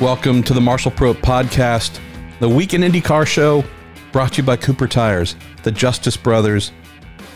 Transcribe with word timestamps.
Welcome 0.00 0.42
to 0.42 0.54
the 0.54 0.60
Marshall 0.60 0.90
Pruett 0.90 1.20
Podcast, 1.20 2.00
the 2.40 2.48
Week 2.48 2.74
In 2.74 2.82
IndyCar 2.82 3.24
Show, 3.24 3.62
brought 4.10 4.32
to 4.32 4.38
you 4.38 4.42
by 4.42 4.56
Cooper 4.56 4.88
Tires, 4.88 5.36
the 5.62 5.70
Justice 5.70 6.16
Brothers, 6.16 6.72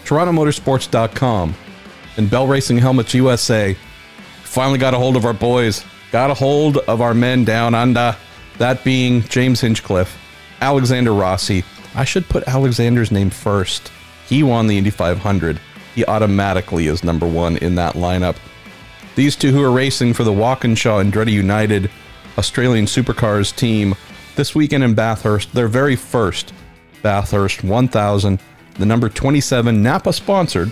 TorontoMotorsports.com, 0.05 1.55
and 2.17 2.29
Bell 2.29 2.49
Racing 2.49 2.79
Helmets 2.79 3.15
USA. 3.15 3.77
Finally 4.43 4.81
got 4.81 4.93
a 4.93 4.99
hold 4.99 5.17
of 5.17 5.25
our 5.25 5.33
boys, 5.33 5.85
got 6.11 6.33
a 6.33 6.35
hold 6.35 6.79
of 6.79 7.01
our 7.01 7.15
men 7.15 7.45
down 7.45 7.77
under, 7.77 8.17
that 8.59 8.83
being 8.83 9.23
James 9.23 9.61
Hinchcliffe, 9.61 10.19
Alexander 10.61 11.15
Rossi. 11.15 11.65
I 11.95 12.05
should 12.05 12.29
put 12.29 12.49
Alexander's 12.49 13.13
name 13.13 13.31
first. 13.31 13.93
He 14.27 14.43
won 14.43 14.67
the 14.67 14.77
Indy 14.77 14.91
500. 14.91 15.61
He 15.95 16.05
automatically 16.07 16.89
is 16.89 17.05
number 17.05 17.27
one 17.27 17.57
in 17.59 17.77
that 17.77 17.95
lineup. 17.95 18.37
These 19.15 19.37
two 19.37 19.53
who 19.53 19.63
are 19.63 19.71
racing 19.71 20.13
for 20.13 20.25
the 20.25 20.33
Walkinshaw 20.33 20.99
and 20.99 21.13
Andretti 21.13 21.33
United 21.33 21.89
Australian 22.39 22.87
Supercars 22.87 23.55
team 23.55 23.97
this 24.37 24.55
weekend 24.55 24.85
in 24.85 24.95
Bathurst, 24.95 25.53
their 25.53 25.67
very 25.67 25.97
first 25.97 26.55
Bathurst 27.03 27.65
1000, 27.65 28.39
the 28.75 28.87
number 28.87 29.09
27 29.09 29.83
Napa 29.83 30.13
sponsored 30.13 30.71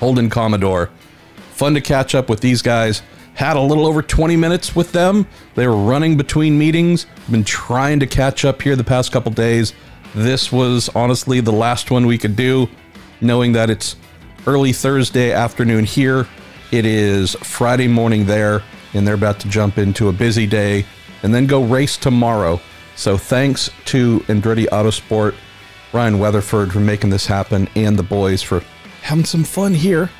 Holden 0.00 0.28
Commodore. 0.28 0.90
Fun 1.52 1.72
to 1.74 1.80
catch 1.80 2.16
up 2.16 2.28
with 2.28 2.40
these 2.40 2.62
guys. 2.62 3.02
Had 3.34 3.56
a 3.56 3.60
little 3.60 3.86
over 3.86 4.02
20 4.02 4.36
minutes 4.36 4.74
with 4.74 4.90
them. 4.90 5.26
They 5.54 5.68
were 5.68 5.76
running 5.76 6.16
between 6.16 6.58
meetings. 6.58 7.06
Been 7.30 7.44
trying 7.44 8.00
to 8.00 8.06
catch 8.06 8.44
up 8.44 8.60
here 8.60 8.74
the 8.74 8.82
past 8.82 9.12
couple 9.12 9.30
days. 9.30 9.72
This 10.14 10.50
was 10.50 10.88
honestly 10.96 11.40
the 11.40 11.52
last 11.52 11.92
one 11.92 12.06
we 12.06 12.18
could 12.18 12.34
do, 12.34 12.68
knowing 13.20 13.52
that 13.52 13.70
it's 13.70 13.94
early 14.46 14.72
Thursday 14.72 15.32
afternoon 15.32 15.84
here. 15.84 16.26
It 16.72 16.84
is 16.84 17.34
Friday 17.36 17.86
morning 17.86 18.26
there 18.26 18.64
and 18.96 19.06
they're 19.06 19.14
about 19.14 19.38
to 19.40 19.48
jump 19.48 19.78
into 19.78 20.08
a 20.08 20.12
busy 20.12 20.46
day 20.46 20.84
and 21.22 21.34
then 21.34 21.46
go 21.46 21.62
race 21.62 21.96
tomorrow. 21.96 22.60
So 22.94 23.16
thanks 23.16 23.70
to 23.86 24.20
Andretti 24.20 24.66
Autosport, 24.68 25.34
Ryan 25.92 26.18
Weatherford 26.18 26.72
for 26.72 26.80
making 26.80 27.10
this 27.10 27.26
happen, 27.26 27.68
and 27.76 27.98
the 27.98 28.02
boys 28.02 28.42
for 28.42 28.62
having 29.02 29.24
some 29.24 29.44
fun 29.44 29.74
here. 29.74 30.10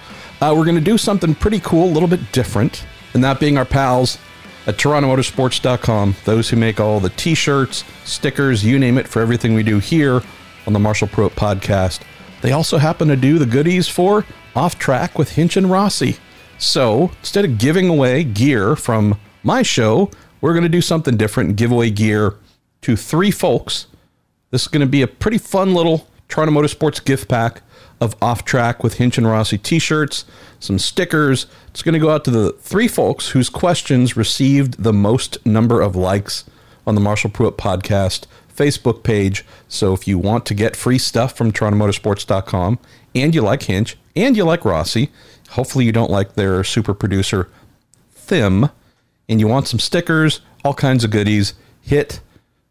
Uh, 0.41 0.55
we're 0.57 0.65
going 0.65 0.77
to 0.77 0.81
do 0.81 0.99
something 0.99 1.35
pretty 1.35 1.61
cool, 1.61 1.85
a 1.85 1.93
little 1.93 2.09
bit 2.09 2.33
different, 2.33 2.87
and 3.15 3.25
that 3.25 3.41
being 3.41 3.57
our 3.57 3.65
pals 3.65 4.19
at 4.67 4.77
TorontoMotorsports.com, 4.77 6.17
those 6.25 6.51
who 6.51 6.57
make 6.57 6.81
all 6.81 7.01
the 7.01 7.11
t 7.11 7.35
shirts, 7.35 7.85
stickers, 8.05 8.65
you 8.65 8.79
name 8.79 8.99
it, 8.99 9.09
for 9.09 9.23
everything 9.23 9.55
we 9.55 9.63
do 9.63 9.79
here 9.79 10.23
on 10.67 10.73
the 10.73 10.79
Marshall 10.79 11.09
Pruett 11.09 11.31
podcast. 11.31 12.01
They 12.43 12.53
also 12.53 12.79
happen 12.79 13.09
to 13.09 13.17
do 13.17 13.39
the 13.39 13.47
goodies 13.47 13.89
for 13.89 14.27
Off 14.55 14.79
Track 14.79 15.19
with 15.19 15.33
Hinch 15.33 15.57
and 15.57 15.71
Rossi. 15.71 16.19
So 16.59 17.11
instead 17.21 17.45
of 17.45 17.59
giving 17.59 17.89
away 17.89 18.25
gear 18.25 18.77
from 18.77 19.19
my 19.43 19.62
show, 19.62 20.11
we're 20.41 20.53
going 20.53 20.62
to 20.62 20.69
do 20.69 20.81
something 20.81 21.17
different 21.17 21.51
and 21.51 21.57
give 21.57 21.71
away 21.71 21.91
gear 21.91 22.35
to 22.83 22.97
three 22.97 23.31
folks. 23.31 23.87
This 24.51 24.62
is 24.62 24.69
going 24.69 24.81
to 24.81 24.87
be 24.87 25.03
a 25.03 25.07
pretty 25.07 25.39
fun 25.39 25.75
little 25.75 26.07
Toronto 26.29 26.53
Motorsports 26.53 27.05
gift 27.05 27.29
pack 27.29 27.62
of 28.01 28.15
off 28.21 28.45
track 28.45 28.83
with 28.83 28.95
Hinch 28.95 29.17
and 29.17 29.27
Rossi 29.27 29.59
t 29.59 29.79
shirts, 29.79 30.25
some 30.61 30.79
stickers. 30.79 31.47
It's 31.69 31.83
going 31.83 31.95
to 31.95 31.99
go 31.99 32.11
out 32.11 32.25
to 32.25 32.31
the 32.31 32.53
three 32.53 32.89
folks 32.89 33.31
whose 33.31 33.49
questions 33.49 34.17
received 34.17 34.83
the 34.83 34.93
most 34.93 35.45
number 35.47 35.81
of 35.81 35.97
likes 35.97 36.45
on 36.87 36.95
the 36.95 37.01
Marshall 37.01 37.31
Pruett 37.31 37.57
podcast 37.57 38.27
Facebook 38.55 39.03
page. 39.03 39.45
So 39.69 39.93
if 39.93 40.07
you 40.07 40.19
want 40.19 40.47
to 40.47 40.55
get 40.55 40.77
free 40.77 40.99
stuff 40.99 41.37
from 41.37 41.53
TorontoMotorsports.com 41.53 42.79
and 43.15 43.34
you 43.34 43.43
like 43.43 43.65
Hinch 43.65 43.97
and 44.15 44.37
you 44.37 44.45
like 44.45 44.65
Rossi, 44.65 45.11
Hopefully, 45.51 45.85
you 45.85 45.93
don't 45.93 46.11
like 46.11 46.35
their 46.35 46.63
super 46.65 46.95
producer, 46.95 47.49
Thim, 48.13 48.71
and 49.29 49.41
you 49.41 49.49
want 49.49 49.69
some 49.69 49.81
stickers, 49.81 50.41
all 50.65 50.75
kinds 50.75 51.05
of 51.05 51.11
goodies. 51.11 51.55
Hit 51.81 52.21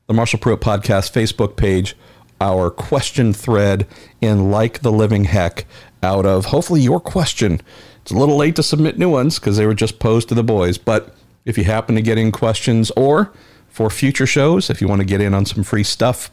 the 0.07 0.13
Marshall 0.13 0.39
Pruett 0.39 0.57
Podcast 0.59 1.11
Facebook 1.11 1.55
page, 1.55 1.95
our 2.39 2.69
question 2.69 3.33
thread, 3.33 3.87
and 4.21 4.51
like 4.51 4.81
the 4.81 4.91
living 4.91 5.23
heck 5.25 5.65
out 6.03 6.25
of 6.25 6.45
hopefully 6.45 6.81
your 6.81 6.99
question. 6.99 7.61
It's 8.01 8.11
a 8.11 8.17
little 8.17 8.37
late 8.37 8.55
to 8.57 8.63
submit 8.63 8.99
new 8.99 9.09
ones 9.09 9.39
because 9.39 9.57
they 9.57 9.65
were 9.65 9.73
just 9.73 9.99
posed 9.99 10.29
to 10.29 10.35
the 10.35 10.43
boys. 10.43 10.77
But 10.77 11.15
if 11.45 11.57
you 11.57 11.63
happen 11.63 11.95
to 11.95 12.01
get 12.01 12.17
in 12.17 12.31
questions 12.31 12.91
or 12.91 13.31
for 13.67 13.89
future 13.89 14.27
shows, 14.27 14.69
if 14.69 14.81
you 14.81 14.87
want 14.87 15.01
to 15.01 15.07
get 15.07 15.21
in 15.21 15.33
on 15.33 15.45
some 15.45 15.63
free 15.63 15.83
stuff, 15.83 16.29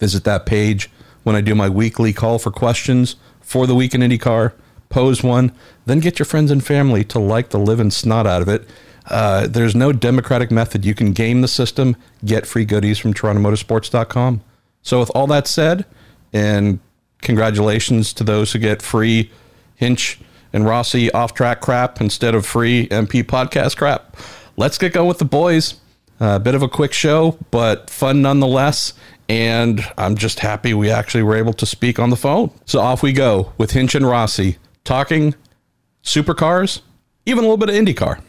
visit 0.00 0.24
that 0.24 0.46
page 0.46 0.90
when 1.22 1.36
I 1.36 1.40
do 1.40 1.54
my 1.54 1.68
weekly 1.68 2.12
call 2.12 2.38
for 2.38 2.50
questions 2.50 3.16
for 3.40 3.66
the 3.66 3.74
week 3.74 3.94
in 3.94 4.00
IndyCar 4.00 4.52
pose 4.92 5.22
one, 5.22 5.50
then 5.86 5.98
get 5.98 6.18
your 6.18 6.26
friends 6.26 6.50
and 6.50 6.64
family 6.64 7.02
to 7.04 7.18
like 7.18 7.48
the 7.48 7.58
living 7.58 7.90
snot 7.90 8.26
out 8.26 8.42
of 8.42 8.48
it. 8.48 8.68
Uh, 9.06 9.48
there's 9.48 9.74
no 9.74 9.92
democratic 9.92 10.50
method. 10.50 10.84
You 10.84 10.94
can 10.94 11.12
game 11.12 11.40
the 11.40 11.48
system, 11.48 11.96
get 12.24 12.46
free 12.46 12.64
goodies 12.64 12.98
from 12.98 13.12
TorontoMotorsports.com. 13.14 14.42
So, 14.82 15.00
with 15.00 15.10
all 15.14 15.26
that 15.28 15.48
said, 15.48 15.84
and 16.32 16.78
congratulations 17.20 18.12
to 18.14 18.24
those 18.24 18.52
who 18.52 18.58
get 18.58 18.82
free 18.82 19.30
Hinch 19.74 20.20
and 20.52 20.66
Rossi 20.66 21.10
off 21.12 21.34
track 21.34 21.60
crap 21.60 22.00
instead 22.00 22.34
of 22.34 22.46
free 22.46 22.86
MP 22.88 23.22
podcast 23.22 23.76
crap. 23.76 24.16
Let's 24.56 24.78
get 24.78 24.92
going 24.92 25.08
with 25.08 25.18
the 25.18 25.24
boys. 25.24 25.74
A 26.20 26.24
uh, 26.24 26.38
bit 26.38 26.54
of 26.54 26.62
a 26.62 26.68
quick 26.68 26.92
show, 26.92 27.36
but 27.50 27.90
fun 27.90 28.22
nonetheless. 28.22 28.92
And 29.28 29.84
I'm 29.98 30.16
just 30.16 30.40
happy 30.40 30.72
we 30.74 30.90
actually 30.90 31.22
were 31.24 31.34
able 31.34 31.54
to 31.54 31.66
speak 31.66 31.98
on 31.98 32.10
the 32.10 32.16
phone. 32.16 32.50
So 32.64 32.80
off 32.80 33.02
we 33.02 33.12
go 33.12 33.52
with 33.58 33.72
Hinch 33.72 33.94
and 33.94 34.06
Rossi 34.06 34.58
talking 34.84 35.34
supercars, 36.02 36.80
even 37.26 37.44
a 37.44 37.48
little 37.48 37.56
bit 37.56 37.68
of 37.68 37.74
IndyCar. 37.74 38.22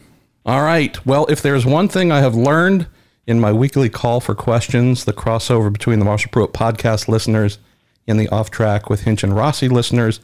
All 0.46 0.62
right. 0.62 1.06
Well, 1.06 1.26
if 1.28 1.42
there's 1.42 1.66
one 1.66 1.88
thing 1.88 2.12
I 2.12 2.20
have 2.20 2.36
learned 2.36 2.88
in 3.26 3.40
my 3.40 3.54
weekly 3.54 3.90
call 3.90 4.20
for 4.20 4.36
questions, 4.36 5.06
the 5.06 5.14
crossover 5.14 5.72
between 5.72 6.00
the 6.00 6.06
Marshall 6.06 6.32
Pruett 6.32 6.52
podcast 6.52 7.08
listeners 7.08 7.60
and 8.08 8.20
the 8.20 8.28
off 8.30 8.52
track 8.52 8.90
with 8.90 9.02
Hinch 9.02 9.24
and 9.24 9.36
Rossi 9.36 9.70
listeners, 9.70 10.20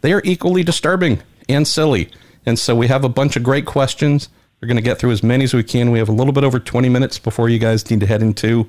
they 0.00 0.12
are 0.12 0.22
equally 0.24 0.62
disturbing 0.62 1.20
and 1.48 1.68
silly. 1.68 2.10
And 2.46 2.58
so 2.58 2.74
we 2.74 2.86
have 2.86 3.04
a 3.04 3.08
bunch 3.08 3.36
of 3.36 3.42
great 3.42 3.66
questions. 3.66 4.30
We're 4.60 4.68
going 4.68 4.76
to 4.76 4.82
get 4.82 4.98
through 4.98 5.12
as 5.12 5.22
many 5.22 5.44
as 5.44 5.54
we 5.54 5.62
can. 5.62 5.90
We 5.90 5.98
have 5.98 6.08
a 6.08 6.12
little 6.12 6.32
bit 6.32 6.44
over 6.44 6.58
20 6.58 6.88
minutes 6.88 7.18
before 7.18 7.48
you 7.48 7.58
guys 7.58 7.88
need 7.90 8.00
to 8.00 8.06
head 8.06 8.22
into 8.22 8.66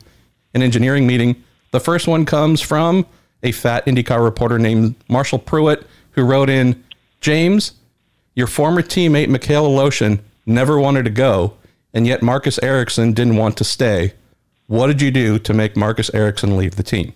an 0.53 0.61
engineering 0.61 1.07
meeting. 1.07 1.41
The 1.71 1.79
first 1.79 2.07
one 2.07 2.25
comes 2.25 2.61
from 2.61 3.05
a 3.41 3.51
fat 3.51 3.85
IndyCar 3.85 4.23
reporter 4.23 4.59
named 4.59 4.95
Marshall 5.07 5.39
Pruett, 5.39 5.85
who 6.11 6.23
wrote 6.23 6.49
in 6.49 6.83
James, 7.21 7.73
your 8.35 8.47
former 8.47 8.81
teammate 8.81 9.27
Mikhail 9.27 9.67
Aleshin 9.69 10.19
never 10.45 10.79
wanted 10.79 11.03
to 11.05 11.11
go, 11.11 11.53
and 11.93 12.07
yet 12.07 12.21
Marcus 12.21 12.59
Ericsson 12.63 13.13
didn't 13.13 13.35
want 13.35 13.57
to 13.57 13.63
stay. 13.63 14.13
What 14.67 14.87
did 14.87 15.01
you 15.01 15.11
do 15.11 15.39
to 15.39 15.53
make 15.53 15.75
Marcus 15.75 16.13
Ericsson 16.13 16.55
leave 16.55 16.75
the 16.75 16.83
team? 16.83 17.13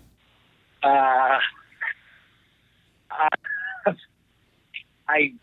Uh, 0.82 1.40
uh, 3.12 3.94
I 5.08 5.34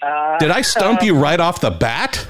uh, 0.00 0.38
did 0.38 0.50
I 0.50 0.62
stump 0.62 1.02
you 1.02 1.16
right 1.16 1.40
off 1.40 1.60
the 1.60 1.70
bat? 1.70 2.26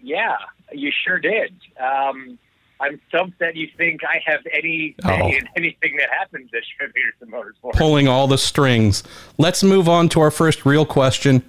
Yeah, 0.00 0.36
you 0.72 0.92
sure 1.04 1.18
did. 1.18 1.52
Um, 1.78 2.38
I'm 2.80 3.00
stumped 3.08 3.38
that 3.38 3.56
you 3.56 3.68
think 3.76 4.02
I 4.04 4.20
have 4.26 4.40
any 4.52 4.94
oh. 5.04 5.28
in 5.28 5.48
anything 5.56 5.96
that 5.98 6.10
happens 6.10 6.50
this 6.50 6.64
year 6.78 6.88
at 6.88 6.94
Peterson 6.94 7.28
Motorsports. 7.28 7.76
Pulling 7.78 8.06
all 8.06 8.26
the 8.26 8.38
strings. 8.38 9.02
Let's 9.38 9.62
move 9.62 9.88
on 9.88 10.08
to 10.10 10.20
our 10.20 10.30
first 10.30 10.66
real 10.66 10.84
question. 10.84 11.42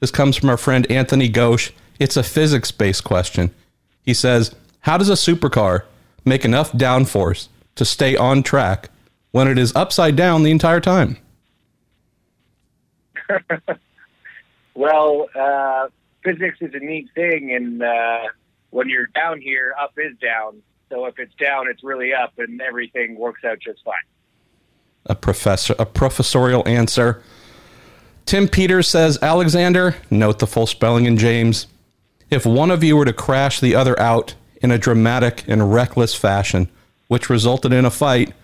This 0.00 0.10
comes 0.10 0.36
from 0.36 0.50
our 0.50 0.56
friend 0.56 0.88
Anthony 0.90 1.28
Ghosh. 1.28 1.72
It's 1.98 2.16
a 2.16 2.22
physics 2.22 2.70
based 2.70 3.02
question. 3.02 3.52
He 4.02 4.14
says, 4.14 4.54
How 4.80 4.96
does 4.96 5.08
a 5.10 5.14
supercar 5.14 5.82
make 6.24 6.44
enough 6.44 6.72
downforce 6.72 7.48
to 7.74 7.84
stay 7.84 8.16
on 8.16 8.42
track 8.42 8.90
when 9.32 9.48
it 9.48 9.58
is 9.58 9.74
upside 9.74 10.14
down 10.14 10.44
the 10.44 10.50
entire 10.50 10.80
time? 10.80 11.18
well, 14.74 15.28
uh, 15.34 15.88
physics 16.22 16.58
is 16.60 16.72
a 16.74 16.78
neat 16.78 17.08
thing, 17.14 17.52
and 17.52 17.82
uh, 17.82 18.28
when 18.70 18.88
you're 18.88 19.06
down 19.06 19.40
here, 19.40 19.74
up 19.80 19.92
is 19.96 20.16
down. 20.18 20.62
So 20.90 21.06
if 21.06 21.18
it's 21.18 21.34
down, 21.34 21.68
it's 21.68 21.84
really 21.84 22.14
up, 22.14 22.32
and 22.38 22.60
everything 22.60 23.18
works 23.18 23.44
out 23.44 23.58
just 23.60 23.84
fine. 23.84 23.94
A 25.06 25.14
professor, 25.14 25.74
a 25.78 25.86
professorial 25.86 26.66
answer. 26.66 27.22
Tim 28.26 28.48
Peters 28.48 28.88
says, 28.88 29.18
Alexander, 29.22 29.96
note 30.10 30.38
the 30.38 30.46
full 30.46 30.66
spelling 30.66 31.06
in 31.06 31.16
James. 31.16 31.66
If 32.30 32.44
one 32.44 32.70
of 32.70 32.84
you 32.84 32.96
were 32.96 33.06
to 33.06 33.12
crash 33.12 33.60
the 33.60 33.74
other 33.74 33.98
out 33.98 34.34
in 34.60 34.70
a 34.70 34.78
dramatic 34.78 35.44
and 35.48 35.72
reckless 35.72 36.14
fashion, 36.14 36.68
which 37.06 37.30
resulted 37.30 37.72
in 37.72 37.84
a 37.84 37.90
fight, 37.90 38.34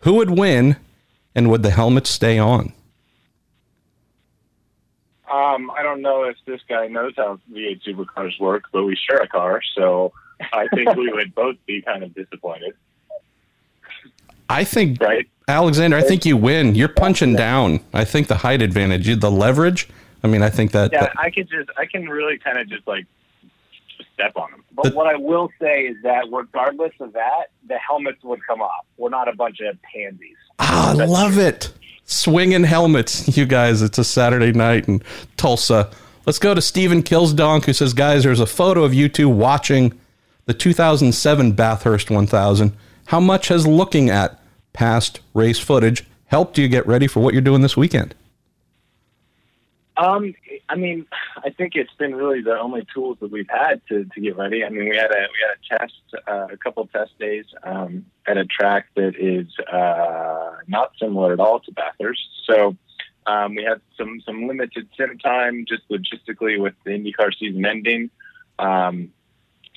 who 0.00 0.14
would 0.14 0.30
win 0.30 0.76
and 1.34 1.50
would 1.50 1.62
the 1.62 1.70
helmet 1.70 2.06
stay 2.06 2.38
on? 2.38 2.72
Um, 5.30 5.70
I 5.70 5.82
don't 5.82 6.00
know 6.00 6.24
if 6.24 6.36
this 6.46 6.60
guy 6.68 6.86
knows 6.86 7.14
how 7.16 7.38
V8 7.52 7.82
supercars 7.82 8.38
work, 8.40 8.64
but 8.72 8.84
we 8.84 8.96
share 8.96 9.18
a 9.18 9.28
car, 9.28 9.60
so 9.74 10.12
I 10.52 10.68
think 10.74 10.94
we 10.96 11.10
would 11.12 11.34
both 11.34 11.56
be 11.66 11.82
kind 11.82 12.02
of 12.02 12.14
disappointed. 12.14 12.74
I 14.48 14.64
think, 14.64 15.00
right? 15.00 15.28
Alexander, 15.46 15.96
I 15.96 16.02
think 16.02 16.24
you 16.24 16.36
win. 16.36 16.74
You're 16.74 16.88
punching 16.88 17.34
down. 17.36 17.80
I 17.92 18.04
think 18.04 18.28
the 18.28 18.36
height 18.36 18.62
advantage, 18.62 19.20
the 19.20 19.30
leverage. 19.30 19.88
I 20.22 20.26
mean, 20.26 20.42
I 20.42 20.50
think 20.50 20.72
that. 20.72 20.92
Yeah, 20.92 21.02
that, 21.02 21.18
I 21.18 21.30
can 21.30 21.46
just, 21.46 21.70
I 21.76 21.86
can 21.86 22.08
really 22.08 22.38
kind 22.38 22.58
of 22.58 22.68
just 22.68 22.86
like 22.86 23.06
step 24.14 24.36
on 24.36 24.50
them. 24.50 24.64
But 24.72 24.94
what 24.94 25.06
I 25.06 25.16
will 25.16 25.50
say 25.60 25.82
is 25.82 25.96
that 26.02 26.26
regardless 26.32 26.92
of 27.00 27.12
that, 27.12 27.46
the 27.66 27.78
helmets 27.78 28.22
would 28.24 28.40
come 28.46 28.60
off. 28.60 28.86
We're 28.96 29.10
not 29.10 29.28
a 29.28 29.34
bunch 29.34 29.60
of 29.60 29.76
pansies. 29.82 30.36
Ah, 30.58 30.90
I 30.90 31.04
love 31.04 31.38
it. 31.38 31.72
Swinging 32.08 32.64
helmets, 32.64 33.36
you 33.36 33.44
guys. 33.44 33.82
It's 33.82 33.98
a 33.98 34.04
Saturday 34.04 34.50
night 34.52 34.88
in 34.88 35.02
Tulsa. 35.36 35.90
Let's 36.24 36.38
go 36.38 36.54
to 36.54 36.62
Stephen 36.62 37.02
Killsdonk, 37.02 37.66
who 37.66 37.74
says, 37.74 37.92
Guys, 37.92 38.24
there's 38.24 38.40
a 38.40 38.46
photo 38.46 38.82
of 38.82 38.94
you 38.94 39.08
two 39.10 39.28
watching 39.28 39.98
the 40.46 40.54
2007 40.54 41.52
Bathurst 41.52 42.10
1000. 42.10 42.74
How 43.06 43.20
much 43.20 43.48
has 43.48 43.66
looking 43.66 44.08
at 44.08 44.40
past 44.72 45.20
race 45.34 45.58
footage 45.58 46.04
helped 46.26 46.56
you 46.56 46.66
get 46.68 46.86
ready 46.86 47.06
for 47.06 47.20
what 47.20 47.34
you're 47.34 47.42
doing 47.42 47.60
this 47.60 47.76
weekend? 47.76 48.14
Um, 49.98 50.32
I 50.68 50.76
mean, 50.76 51.06
I 51.44 51.50
think 51.50 51.74
it's 51.74 51.92
been 51.94 52.14
really 52.14 52.40
the 52.40 52.56
only 52.56 52.86
tools 52.94 53.18
that 53.20 53.32
we've 53.32 53.48
had 53.50 53.82
to, 53.88 54.04
to 54.04 54.20
get 54.20 54.36
ready. 54.36 54.64
I 54.64 54.68
mean, 54.68 54.88
we 54.88 54.96
had 54.96 55.10
a 55.10 55.26
we 55.32 55.40
had 55.44 55.56
a 55.58 55.78
test, 55.78 56.24
uh, 56.28 56.46
a 56.52 56.56
couple 56.56 56.86
test 56.86 57.18
days 57.18 57.46
um, 57.64 58.06
at 58.26 58.36
a 58.36 58.44
track 58.44 58.86
that 58.94 59.16
is 59.18 59.48
uh, 59.72 60.52
not 60.68 60.92
similar 61.00 61.32
at 61.32 61.40
all 61.40 61.58
to 61.60 61.72
Bathurst. 61.72 62.22
So 62.48 62.76
um, 63.26 63.56
we 63.56 63.64
had 63.64 63.80
some 63.96 64.20
some 64.24 64.46
limited 64.46 64.88
sim 64.96 65.18
time, 65.18 65.64
just 65.68 65.82
logistically 65.88 66.60
with 66.60 66.74
the 66.84 66.90
IndyCar 66.90 67.36
season 67.36 67.66
ending. 67.66 68.10
Um, 68.60 69.12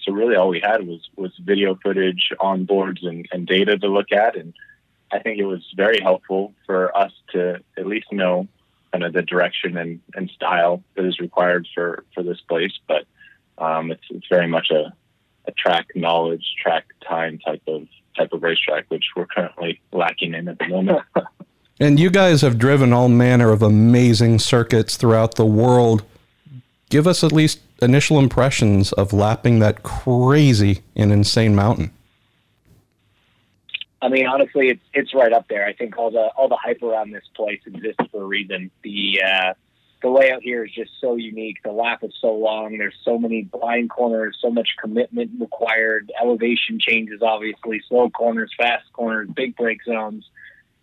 so 0.03 0.11
really, 0.11 0.35
all 0.35 0.49
we 0.49 0.61
had 0.61 0.85
was 0.85 1.01
was 1.15 1.31
video 1.39 1.79
footage 1.81 2.31
on 2.39 2.65
boards 2.65 3.03
and, 3.03 3.27
and 3.31 3.47
data 3.47 3.75
to 3.75 3.87
look 3.87 4.11
at, 4.11 4.35
and 4.35 4.53
I 5.11 5.17
think 5.17 5.39
it 5.39 5.45
was 5.45 5.65
very 5.75 5.99
helpful 5.99 6.53
for 6.67 6.95
us 6.95 7.11
to 7.31 7.59
at 7.75 7.87
least 7.87 8.11
know 8.11 8.47
kind 8.91 9.03
of 9.03 9.13
the 9.13 9.21
direction 9.21 9.77
and, 9.77 9.99
and 10.15 10.29
style 10.31 10.83
that 10.95 11.05
is 11.05 11.19
required 11.19 11.67
for, 11.73 12.03
for 12.13 12.23
this 12.23 12.39
place. 12.41 12.73
But 12.87 13.05
um, 13.57 13.91
it's, 13.91 14.03
it's 14.09 14.27
very 14.27 14.47
much 14.47 14.69
a, 14.71 14.93
a 15.45 15.51
track 15.51 15.87
knowledge, 15.95 16.45
track 16.61 16.85
time 17.07 17.39
type 17.39 17.61
of 17.67 17.87
type 18.17 18.33
of 18.33 18.43
racetrack, 18.43 18.85
which 18.89 19.05
we're 19.15 19.25
currently 19.25 19.79
lacking 19.93 20.33
in 20.33 20.47
at 20.47 20.59
the 20.59 20.67
moment. 20.67 21.01
and 21.79 21.99
you 21.99 22.09
guys 22.09 22.41
have 22.41 22.57
driven 22.57 22.91
all 22.91 23.07
manner 23.07 23.51
of 23.51 23.61
amazing 23.61 24.39
circuits 24.39 24.97
throughout 24.97 25.35
the 25.35 25.45
world. 25.45 26.03
Give 26.89 27.07
us 27.07 27.23
at 27.23 27.31
least 27.31 27.61
initial 27.81 28.19
impressions 28.19 28.91
of 28.93 29.13
lapping 29.13 29.59
that 29.59 29.81
crazy 29.81 30.81
and 30.95 31.11
insane 31.11 31.55
mountain. 31.55 31.91
I 34.01 34.09
mean, 34.09 34.25
honestly, 34.25 34.69
it's 34.69 34.83
it's 34.93 35.13
right 35.13 35.31
up 35.31 35.47
there. 35.47 35.65
I 35.65 35.73
think 35.73 35.97
all 35.97 36.11
the 36.11 36.27
all 36.35 36.47
the 36.47 36.57
hype 36.57 36.81
around 36.81 37.11
this 37.11 37.25
place 37.35 37.61
exists 37.65 38.03
for 38.11 38.23
a 38.23 38.25
reason. 38.25 38.71
The 38.83 39.21
uh, 39.23 39.53
the 40.01 40.09
layout 40.09 40.41
here 40.41 40.65
is 40.65 40.71
just 40.71 40.91
so 40.99 41.15
unique. 41.15 41.57
The 41.63 41.71
lap 41.71 42.03
is 42.03 42.13
so 42.19 42.33
long. 42.33 42.77
There's 42.77 42.95
so 43.03 43.19
many 43.19 43.43
blind 43.43 43.91
corners, 43.91 44.37
so 44.41 44.49
much 44.49 44.69
commitment 44.81 45.31
required. 45.39 46.11
Elevation 46.19 46.79
changes, 46.79 47.21
obviously, 47.21 47.81
slow 47.87 48.09
corners, 48.09 48.51
fast 48.57 48.91
corners, 48.93 49.29
big 49.35 49.55
break 49.55 49.83
zones. 49.83 50.25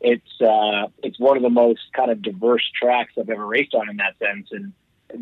It's 0.00 0.40
uh, 0.40 0.86
it's 1.02 1.18
one 1.18 1.36
of 1.36 1.42
the 1.42 1.50
most 1.50 1.92
kind 1.92 2.12
of 2.12 2.22
diverse 2.22 2.70
tracks 2.80 3.14
I've 3.18 3.30
ever 3.30 3.44
raced 3.44 3.74
on 3.74 3.90
in 3.90 3.96
that 3.96 4.16
sense, 4.20 4.48
and 4.52 4.72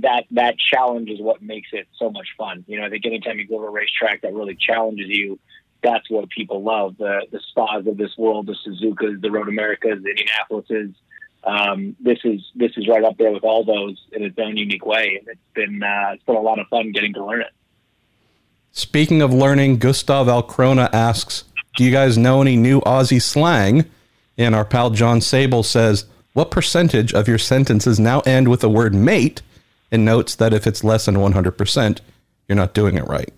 that 0.03 0.25
that 0.33 0.59
challenge 0.59 1.09
is 1.09 1.21
what 1.21 1.41
makes 1.41 1.71
it 1.73 1.89
so 1.99 2.11
much 2.11 2.29
fun. 2.37 2.63
You 2.67 2.79
know, 2.79 2.87
I 2.87 2.91
think 2.91 3.07
anytime 3.07 3.39
you 3.39 3.47
go 3.47 3.59
to 3.61 3.67
a 3.67 3.71
racetrack 3.71 4.21
that 4.21 4.35
really 4.35 4.55
challenges 4.55 5.07
you 5.09 5.39
that's 5.87 6.11
what 6.11 6.29
people 6.31 6.63
love 6.63 6.97
the 6.99 7.15
the 7.31 7.41
spas 7.51 7.87
of 7.87 7.97
this 7.97 8.15
world, 8.19 8.47
the 8.47 8.57
Suzukas, 8.65 9.21
the 9.21 9.31
Road 9.31 9.49
Americas, 9.49 10.03
the 10.03 10.11
Indianapolises. 10.15 10.95
Um, 11.45 11.95
this 12.01 12.19
is 12.25 12.41
this 12.57 12.73
is 12.77 12.89
right 12.89 13.05
up 13.05 13.17
there 13.19 13.31
with 13.31 13.45
all 13.45 13.65
those 13.65 13.97
in 14.13 14.25
its 14.25 14.37
own 14.39 14.57
unique 14.57 14.85
way, 14.85 15.17
and 15.19 15.29
it's 15.29 15.41
been 15.55 15.83
uh, 15.83 16.11
it's 16.15 16.25
been 16.25 16.35
a 16.35 16.41
lot 16.41 16.59
of 16.59 16.67
fun 16.69 16.91
getting 16.91 17.15
to 17.15 17.25
learn 17.25 17.43
it. 17.43 17.53
Speaking 18.73 19.23
of 19.23 19.33
learning, 19.33 19.79
Gustav 19.79 20.27
Alcrona 20.27 20.91
asks, 20.93 21.45
"Do 21.77 21.85
you 21.85 21.93
guys 21.93 22.19
know 22.19 22.43
any 22.43 22.57
new 22.57 22.81
Aussie 22.81 23.23
slang?" 23.23 23.85
And 24.37 24.55
our 24.55 24.65
pal 24.65 24.91
John 24.91 25.21
Sable 25.21 25.63
says, 25.63 26.07
"What 26.33 26.51
percentage 26.51 27.15
of 27.15 27.29
your 27.29 27.39
sentences 27.39 28.01
now 28.01 28.21
end 28.21 28.49
with 28.49 28.61
the 28.61 28.69
word 28.69 28.95
mate?" 28.95 29.41
And 29.93 30.05
notes 30.05 30.35
that 30.35 30.53
if 30.53 30.67
it's 30.67 30.83
less 30.83 31.07
than 31.07 31.21
one 31.21 31.33
hundred 31.33 31.57
percent, 31.57 32.01
you're 32.49 32.57
not 32.57 32.75
doing 32.75 32.97
it 32.97 33.07
right. 33.07 33.33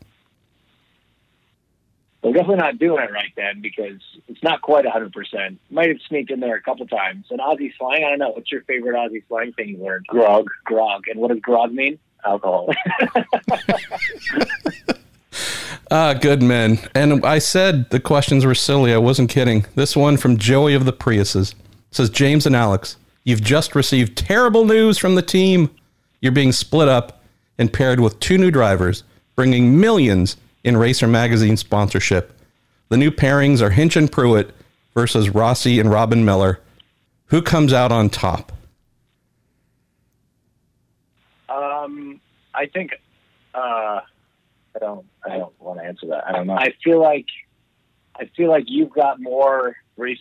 We're 2.29 2.35
definitely 2.35 2.57
not 2.57 2.79
doing 2.79 3.03
it 3.03 3.11
right 3.11 3.33
then 3.37 3.63
because 3.63 4.01
it's 4.29 4.43
not 4.43 4.61
quite 4.61 4.85
100%. 4.85 5.57
Might 5.71 5.89
have 5.89 5.97
sneaked 6.07 6.31
in 6.31 6.41
there 6.41 6.57
a 6.57 6.61
couple 6.61 6.87
times. 6.87 7.25
And 7.31 7.41
Aussie 7.41 7.73
slang, 7.79 8.05
I 8.05 8.11
don't 8.11 8.19
know. 8.19 8.31
What's 8.31 8.53
your 8.53 8.61
favorite 8.63 8.95
Aussie 8.95 9.27
slang 9.29 9.55
thing 9.55 9.71
you 9.71 9.79
learned? 9.83 10.07
Grog. 10.09 10.47
Grog. 10.65 11.09
And 11.09 11.19
what 11.19 11.31
does 11.31 11.41
grog 11.41 11.73
mean? 11.73 11.99
Alcohol. 12.27 12.69
Ah, 15.91 16.13
good 16.13 16.43
men. 16.43 16.79
And 16.95 17.25
I 17.25 17.39
said 17.39 17.89
the 17.89 18.01
questions 18.01 18.45
were 18.45 18.55
silly. 18.55 18.93
I 18.93 18.99
wasn't 18.99 19.31
kidding. 19.31 19.65
This 19.75 19.97
one 19.97 20.19
from 20.19 20.37
Joey 20.37 20.75
of 20.75 20.85
the 20.85 20.93
Priuses 20.93 21.55
says 21.91 22.11
James 22.11 22.45
and 22.45 22.55
Alex, 22.55 22.97
you've 23.25 23.43
just 23.43 23.75
received 23.75 24.19
terrible 24.19 24.67
news 24.67 24.99
from 24.99 25.15
the 25.15 25.23
team. 25.23 25.71
You're 26.21 26.33
being 26.33 26.53
split 26.53 26.89
up 26.89 27.23
and 27.57 27.73
paired 27.73 28.01
with 28.01 28.21
two 28.21 28.37
new 28.37 28.51
drivers, 28.51 29.03
bringing 29.35 29.81
millions 29.81 30.37
in 30.65 30.77
Racer 30.77 31.07
Magazine 31.07 31.57
sponsorship. 31.57 32.33
The 32.89 32.97
new 32.97 33.11
pairings 33.11 33.61
are 33.61 33.71
Hinch 33.71 33.97
and 33.97 34.11
Pruett 34.11 34.51
versus 34.95 35.31
Rossi 35.31 35.79
and 35.79 35.91
Robin 35.91 36.25
Miller. 36.25 36.61
Who 37.27 37.43
comes 37.43 37.73
out 37.73 37.93
on 37.93 38.09
top? 38.09 38.53
Um, 41.49 42.21
I 42.55 42.67
think 42.67 42.93
uh, 43.55 44.01
I 44.75 44.79
don't. 44.81 45.07
I 45.25 45.39
don't 45.39 45.61
want 45.61 45.81
to 45.81 45.85
answer 45.85 46.07
that. 46.09 46.27
I 46.27 46.33
don't 46.33 46.47
know. 46.47 46.55
I 46.55 46.73
feel 46.83 47.01
like 47.01 47.27
I 48.17 48.27
feel 48.37 48.51
like 48.51 48.65
you've 48.67 48.91
got 48.91 49.21
more 49.21 49.77
race. 49.97 50.19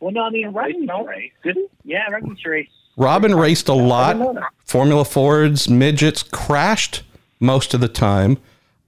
Well, 0.00 0.12
no, 0.12 0.22
I 0.22 0.30
mean, 0.30 0.48
Robin 0.52 0.86
no 0.86 1.04
race. 1.04 1.32
Did 1.42 1.56
he? 1.56 1.66
Yeah, 1.84 2.08
Robin 2.10 2.36
race. 2.44 2.68
Robin 2.96 3.34
raced 3.34 3.68
a 3.68 3.74
lot. 3.74 4.16
Formula 4.64 5.04
Fords, 5.04 5.68
midgets 5.68 6.22
crashed 6.22 7.02
most 7.40 7.74
of 7.74 7.80
the 7.80 7.88
time. 7.88 8.38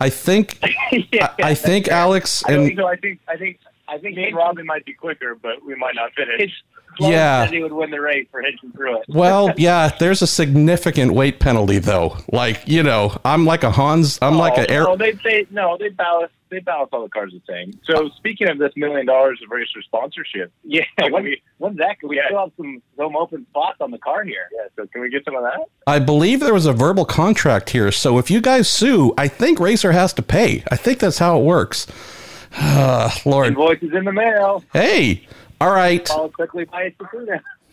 I 0.03 0.11
think 0.11 0.59
yeah, 1.13 1.33
I, 1.43 1.51
I 1.51 1.55
think 1.55 1.89
Alex 1.89 2.43
and 2.47 2.63
I 2.63 2.67
think, 2.67 2.79
so. 2.79 2.87
I 2.87 2.97
think 2.97 3.21
I 3.29 3.37
think 3.37 3.59
I 3.89 3.99
think 3.99 4.35
Robin 4.35 4.65
might 4.65 4.85
be 4.85 4.95
quicker, 4.95 5.35
but 5.35 5.65
we 5.65 5.75
might 5.75 5.95
not 5.95 6.13
finish. 6.15 6.53
yeah, 6.99 7.47
he 7.47 7.63
would 7.63 7.73
win 7.73 7.91
the 7.91 8.01
race 8.01 8.27
for 8.31 8.41
Hinch 8.41 8.61
and 8.63 8.73
Pruett. 8.73 9.03
well, 9.09 9.53
yeah, 9.59 9.91
there's 9.99 10.23
a 10.23 10.27
significant 10.27 11.13
weight 11.13 11.39
penalty 11.39 11.79
though. 11.79 12.17
Like 12.33 12.67
you 12.67 12.83
know, 12.83 13.17
I'm 13.25 13.45
like 13.45 13.63
a 13.63 13.71
Hans. 13.71 14.19
I'm 14.23 14.37
oh, 14.37 14.39
like 14.39 14.59
a 14.59 14.71
oh, 14.71 14.75
air. 14.75 14.85
No, 14.85 14.97
they 14.97 15.13
they 15.13 15.47
no, 15.51 15.77
they 15.79 15.91
balance 15.91 16.33
they 16.51 16.61
balance 16.61 16.91
all 16.93 17.03
the 17.03 17.09
cars 17.09 17.33
the 17.33 17.41
same. 17.49 17.73
So 17.85 18.11
speaking 18.17 18.49
of 18.49 18.59
this 18.59 18.73
million 18.77 19.07
dollars 19.07 19.41
of 19.43 19.51
racer 19.51 19.83
sponsorship, 19.83 20.53
yeah, 20.65 20.85
when, 21.11 21.25
we, 21.25 21.43
when's 21.59 21.79
that? 21.79 21.97
We 22.03 22.17
yeah. 22.17 22.27
still 22.27 22.41
have 22.41 22.53
some 22.57 22.83
some 22.97 23.17
open 23.17 23.47
spots 23.51 23.79
on 23.81 23.91
the 23.91 23.99
car 23.99 24.25
here. 24.25 24.49
Yeah, 24.53 24.69
so 24.77 24.87
can 24.89 25.01
we 25.01 25.11
get 25.11 25.25
some 25.25 25.37
of 25.37 25.43
that? 25.43 25.61
I 25.87 25.99
believe 25.99 26.41
there 26.41 26.55
was 26.55 26.67
a 26.67 26.73
verbal 26.73 27.05
contract 27.05 27.71
here. 27.71 27.91
So 27.93 28.19
if 28.19 28.31
you 28.31 28.41
guys 28.41 28.69
sue, 28.69 29.15
I 29.17 29.29
think 29.29 29.61
Racer 29.61 29.93
has 29.93 30.13
to 30.15 30.23
pay. 30.23 30.63
I 30.71 30.77
think 30.77 30.99
that's 30.99 31.19
how 31.19 31.39
it 31.39 31.45
works. 31.45 31.87
Uh, 32.53 33.11
Lord, 33.25 33.57
is 33.83 33.93
in 33.93 34.05
the 34.05 34.13
mail. 34.13 34.65
Hey, 34.73 35.27
all 35.61 35.73
right. 35.73 36.07
Followed 36.07 36.33
quickly 36.33 36.65
by 36.65 36.93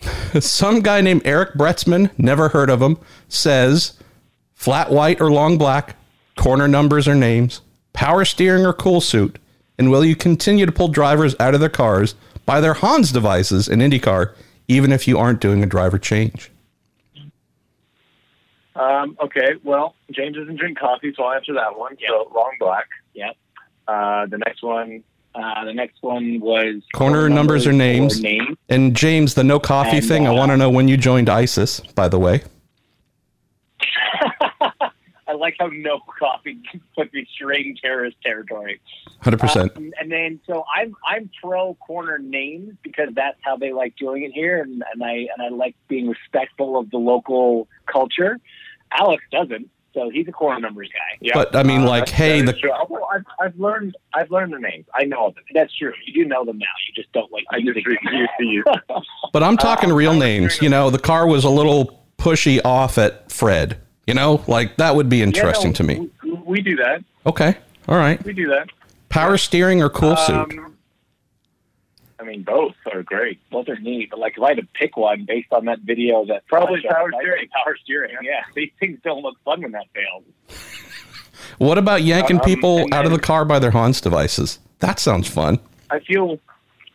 Some 0.40 0.82
guy 0.82 1.02
named 1.02 1.24
Eric 1.26 1.54
Bretzman, 1.54 2.12
never 2.18 2.50
heard 2.50 2.70
of 2.70 2.82
him, 2.82 2.98
says 3.28 3.98
flat 4.54 4.92
white 4.92 5.22
or 5.22 5.32
long 5.32 5.58
black, 5.58 5.96
corner 6.36 6.68
numbers 6.68 7.08
or 7.08 7.16
names, 7.16 7.62
power 7.98 8.24
steering 8.24 8.64
or 8.64 8.74
cool 8.74 9.02
suit, 9.02 9.40
and 9.80 9.90
will 9.90 10.06
you 10.06 10.16
continue 10.16 10.68
to 10.68 10.72
pull 10.72 10.88
drivers 10.88 11.36
out 11.40 11.56
of 11.56 11.60
their 11.60 11.68
cars 11.68 12.14
by 12.46 12.62
their 12.62 12.76
Hans 12.76 13.12
devices 13.12 13.68
in 13.68 13.80
IndyCar, 13.80 14.36
even 14.68 14.92
if 14.92 15.08
you 15.08 15.18
aren't 15.18 15.42
doing 15.42 15.64
a 15.64 15.66
driver 15.66 15.98
change? 15.98 16.52
Um, 18.76 19.18
okay, 19.20 19.54
well, 19.64 19.96
James 20.12 20.38
doesn't 20.38 20.58
drink 20.58 20.78
coffee, 20.78 21.12
so 21.18 21.24
I'll 21.24 21.34
answer 21.34 21.56
that 21.56 21.76
one. 21.76 21.98
Yep. 22.00 22.10
So 22.10 22.32
long 22.36 22.52
black. 22.60 22.86
Yep. 23.16 23.36
Uh, 23.88 24.28
the 24.28 24.38
next 24.38 24.62
one. 24.62 25.04
Uh, 25.34 25.66
the 25.66 25.74
next 25.74 25.98
one 26.02 26.40
was 26.40 26.84
corner, 26.94 27.22
corner 27.22 27.30
numbers, 27.30 27.66
numbers, 27.66 27.68
or 27.68 27.74
names. 27.74 28.22
names. 28.22 28.58
And 28.70 28.96
James, 28.96 29.34
the 29.34 29.44
no 29.44 29.60
coffee 29.60 29.98
and, 29.98 30.08
thing. 30.08 30.28
Uh, 30.28 30.34
I 30.34 30.36
want 30.36 30.52
to 30.52 30.58
know 30.58 30.70
when 30.70 30.88
you 30.88 30.98
joined 30.98 31.30
ISIS. 31.30 31.80
By 31.80 32.08
the 32.08 32.20
way. 32.20 32.44
I 35.38 35.40
like 35.40 35.56
how 35.60 35.68
no 35.68 36.00
coffee 36.20 36.60
put 36.96 37.14
me 37.14 37.28
straight 37.34 37.66
in 37.66 37.76
terrorist 37.76 38.18
territory. 38.24 38.82
Hundred 39.22 39.42
um, 39.42 39.48
percent. 39.48 39.72
And 39.76 40.12
then 40.12 40.40
so 40.46 40.66
I'm 40.74 40.96
I'm 41.06 41.30
pro 41.42 41.76
corner 41.76 42.18
names 42.18 42.74
because 42.82 43.10
that's 43.14 43.38
how 43.42 43.58
they 43.58 43.72
like 43.72 43.96
doing 43.98 44.24
it 44.24 44.32
here, 44.32 44.62
and, 44.62 44.84
and 44.94 45.04
I 45.04 45.28
and 45.36 45.42
I 45.42 45.50
like 45.50 45.76
being 45.88 46.08
respectful 46.08 46.78
of 46.78 46.90
the 46.90 46.98
local 46.98 47.68
culture. 47.86 48.40
Alex 48.92 49.24
doesn't, 49.32 49.70
so 49.94 50.10
he's 50.10 50.28
a 50.28 50.32
corner 50.32 50.60
numbers 50.60 50.90
guy. 50.94 51.18
Yeah. 51.20 51.34
But 51.34 51.56
I 51.56 51.64
mean, 51.64 51.82
uh, 51.82 51.90
like, 51.90 52.10
hey, 52.10 52.42
the 52.42 52.56
I've, 53.12 53.26
I've 53.40 53.60
learned 53.60 53.98
I've 54.14 54.32
learned 54.32 54.54
the 54.54 54.60
names. 54.60 54.86
I 54.94 55.04
know 55.04 55.32
them. 55.32 55.44
That's 55.54 55.76
true. 55.76 55.94
You 56.06 56.24
do 56.24 56.30
know 56.30 56.46
them 56.46 56.58
now. 56.58 56.66
You 56.88 56.94
just 56.94 57.12
don't 57.14 57.32
like. 57.32 57.44
I 57.52 57.60
just 57.62 57.86
refuse 57.86 58.30
to 58.40 58.46
use. 58.46 58.66
but 59.34 59.44
I'm 59.44 59.58
talking 59.58 59.92
uh, 59.92 59.96
real 59.96 60.14
names. 60.14 60.62
You 60.62 60.70
know, 60.70 60.90
the 60.90 61.00
car 61.00 61.28
was 61.28 61.44
a 61.44 61.50
little 61.50 62.06
pushy 62.18 62.60
off 62.64 62.98
at 62.98 63.32
Fred. 63.32 63.82
You 64.08 64.14
know, 64.14 64.44
like 64.48 64.78
that 64.78 64.96
would 64.96 65.10
be 65.10 65.22
interesting 65.22 65.68
yeah, 65.68 65.70
no, 65.70 65.74
to 65.74 65.84
me. 65.84 66.10
We, 66.24 66.32
we, 66.46 66.62
do 66.62 66.78
that. 66.78 67.04
Okay. 67.26 67.58
All 67.88 67.98
right. 67.98 68.24
We 68.24 68.34
do 68.34 68.48
that. 68.48 68.70
Power 69.10 69.38
steering 69.38 69.82
or 69.82 69.90
cool 69.90 70.16
suit? 70.16 70.36
Um, 70.36 70.74
I 72.20 72.24
mean, 72.24 72.44
both 72.44 72.74
are 72.92 73.04
great. 73.04 73.40
Both 73.52 73.68
are 73.70 73.80
neat, 73.80 74.10
but 74.10 74.20
like 74.20 74.38
if 74.38 74.44
I 74.44 74.50
had 74.50 74.58
to 74.58 74.68
pick 74.74 74.98
one 74.98 75.26
based 75.26 75.52
on 75.52 75.66
that 75.66 75.80
video, 75.82 76.26
that 76.26 76.48
Probably 76.48 76.80
I'd 76.80 76.90
power 76.90 77.12
say 77.12 77.18
steering. 77.20 77.48
Power 77.50 77.78
steering. 77.84 78.16
Yeah. 78.24 78.44
these 78.56 78.72
things 78.80 79.00
don't 79.04 79.22
look 79.22 79.36
fun 79.44 79.62
when 79.62 79.74
that 79.74 79.88
fails. 79.94 80.24
What 81.58 81.78
about 81.78 82.04
yanking 82.04 82.38
um, 82.38 82.44
people 82.44 82.80
and 82.80 82.94
out 82.94 83.06
of 83.06 83.12
the 83.12 83.20
car 83.20 83.46
by 83.46 83.60
their 83.60 83.72
Hans 83.72 84.02
devices? 84.02 84.60
That 84.80 85.00
sounds 85.00 85.28
fun. 85.28 85.60
I 85.90 86.00
feel 86.00 86.40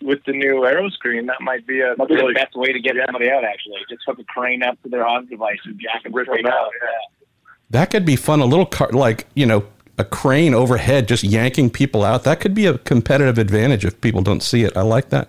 with 0.05 0.25
the 0.25 0.33
new 0.33 0.63
aeroscreen, 0.63 1.27
that 1.27 1.41
might 1.41 1.67
be 1.67 1.81
a 1.81 1.95
Might 1.97 2.09
be 2.09 2.15
really 2.15 2.35
the 2.35 2.41
best 2.41 2.57
way 2.57 2.73
to 2.73 2.81
get 2.81 2.97
somebody 3.07 3.31
out. 3.31 3.45
Actually, 3.45 3.79
just 3.89 4.03
hook 4.07 4.19
a 4.19 4.25
crane 4.25 4.63
up 4.63 4.81
to 4.83 4.89
their 4.89 5.05
Hans 5.05 5.29
device 5.29 5.59
and 5.65 5.79
jack 5.79 6.03
them 6.03 6.13
Rip 6.15 6.27
straight 6.27 6.45
them 6.45 6.53
out, 6.53 6.67
out. 6.67 6.71
yeah. 6.81 6.89
That 7.71 7.91
could 7.91 8.05
be 8.05 8.17
fun. 8.17 8.41
A 8.41 8.45
little 8.45 8.67
car, 8.67 8.91
like 8.93 9.27
you 9.35 9.47
know, 9.47 9.65
a 9.99 10.05
crane 10.05 10.55
overhead, 10.55 11.09
just 11.09 11.25
yanking 11.25 11.71
people 11.71 12.05
out. 12.05 12.25
That 12.25 12.41
could 12.41 12.55
be 12.55 12.67
a 12.67 12.79
competitive 12.79 13.39
advantage 13.39 13.85
if 13.85 14.01
people 14.01 14.23
don't 14.23 14.43
see 14.43 14.63
it. 14.65 14.77
I 14.77 14.83
like 14.83 15.09
that. 15.11 15.29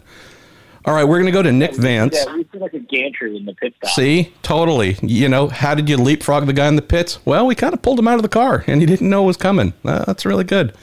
All 0.85 0.93
right, 0.93 1.05
we're 1.05 1.15
going 1.15 1.27
to 1.27 1.31
go 1.31 1.41
to 1.41 1.51
Nick 1.53 1.75
Vance. 1.77 2.17
Yeah, 2.25 2.35
we 2.35 2.43
feel 2.43 2.59
like 2.59 2.73
a 2.73 2.79
gantry 2.79 3.37
in 3.37 3.45
the 3.45 3.53
pit 3.53 3.73
stop. 3.77 3.91
See, 3.91 4.33
totally. 4.41 4.97
You 5.01 5.29
know, 5.29 5.47
how 5.47 5.75
did 5.75 5.87
you 5.87 5.95
leapfrog 5.95 6.45
the 6.45 6.51
guy 6.51 6.67
in 6.67 6.75
the 6.75 6.81
pits? 6.81 7.25
Well, 7.25 7.45
we 7.45 7.55
kind 7.55 7.73
of 7.73 7.81
pulled 7.81 7.99
him 7.99 8.07
out 8.09 8.15
of 8.15 8.21
the 8.21 8.27
car, 8.27 8.65
and 8.67 8.81
he 8.81 8.85
didn't 8.85 9.09
know 9.09 9.23
it 9.23 9.27
was 9.27 9.37
coming. 9.37 9.71
Uh, 9.85 10.03
that's 10.03 10.25
really 10.25 10.43
good. 10.43 10.75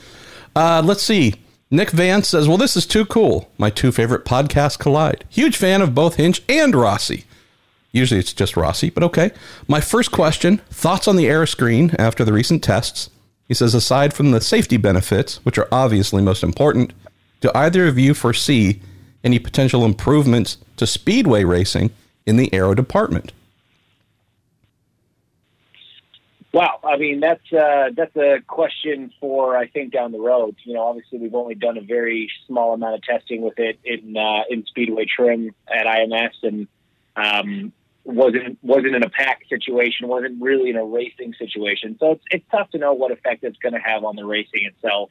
Uh, 0.57 0.81
let's 0.83 1.03
see. 1.03 1.35
Nick 1.71 1.91
Vance 1.91 2.29
says, 2.29 2.49
"Well, 2.49 2.57
this 2.57 2.77
is 2.77 2.85
too 2.85 3.05
cool. 3.07 3.49
My 3.57 3.71
two 3.71 3.93
favorite 3.93 4.25
podcasts 4.25 4.79
collide. 4.79 5.25
Huge 5.29 5.57
fan 5.57 5.83
of 5.83 5.95
both 5.95 6.17
Hinch 6.17 6.43
and 6.49 6.75
Rossi. 6.75 7.25
Usually 7.93 8.19
it's 8.19 8.33
just 8.33 8.57
Rossi, 8.57 8.91
but 8.91 9.05
okay. 9.05 9.31
My 9.69 9.81
first 9.81 10.11
question: 10.11 10.61
thoughts 10.71 11.07
on 11.07 11.15
the 11.15 11.29
air 11.29 11.47
screen 11.47 11.95
after 11.99 12.25
the 12.25 12.33
recent 12.33 12.65
tests? 12.65 13.09
He 13.47 13.55
says, 13.55 13.75
aside 13.75 14.15
from 14.15 14.31
the 14.31 14.41
safety 14.41 14.77
benefits, 14.77 15.37
which 15.45 15.59
are 15.59 15.69
obviously 15.73 16.23
most 16.23 16.45
important, 16.45 16.93
do 17.41 17.51
either 17.55 17.87
of 17.89 17.99
you 17.99 18.15
foresee 18.15 18.81
any 19.25 19.39
potential 19.41 19.85
improvements 19.85 20.57
to 20.77 20.87
speedway 20.87 21.43
racing 21.45 21.91
in 22.27 22.37
the 22.37 22.53
aero 22.55 22.75
department? 22.75 23.33
Wow, 26.53 26.81
I 26.83 26.97
mean 26.97 27.21
that's 27.21 27.53
uh, 27.53 27.91
that's 27.97 28.17
a 28.17 28.39
question 28.45 29.13
for 29.21 29.57
I 29.57 29.69
think 29.69 29.93
down 29.93 30.11
the 30.11 30.19
road. 30.19 30.57
You 30.65 30.75
know, 30.75 30.83
obviously 30.83 31.19
we've 31.19 31.35
only 31.35 31.55
done 31.55 31.79
a 31.79 31.81
very 31.81 32.29
small 32.49 32.75
amount 32.75 32.97
of 32.97 33.03
testing 33.03 33.43
with 33.43 33.59
it 33.59 33.79
in 33.85 34.17
uh, 34.17 34.43
in 34.51 34.67
speedway 34.67 35.05
trim 35.05 35.55
at 35.69 35.87
IMS, 35.87 36.33
and 36.43 36.67
um, 37.15 37.73
wasn't 38.03 38.59
wasn't 38.63 38.97
in 38.97 39.05
a 39.05 39.11
pack 39.11 39.43
situation, 39.49 40.09
wasn't 40.09 40.43
really 40.43 40.71
in 40.71 40.77
a 40.77 40.85
racing 40.85 41.35
situation. 41.39 41.97
So 42.01 42.13
it's 42.13 42.25
it's 42.33 42.45
tough 42.51 42.69
to 42.71 42.79
know 42.79 42.95
what 42.95 43.13
effect 43.13 43.45
it's 43.45 43.59
going 43.59 43.75
to 43.75 43.81
have 43.81 44.03
on 44.03 44.17
the 44.17 44.25
racing 44.25 44.65
itself, 44.65 45.11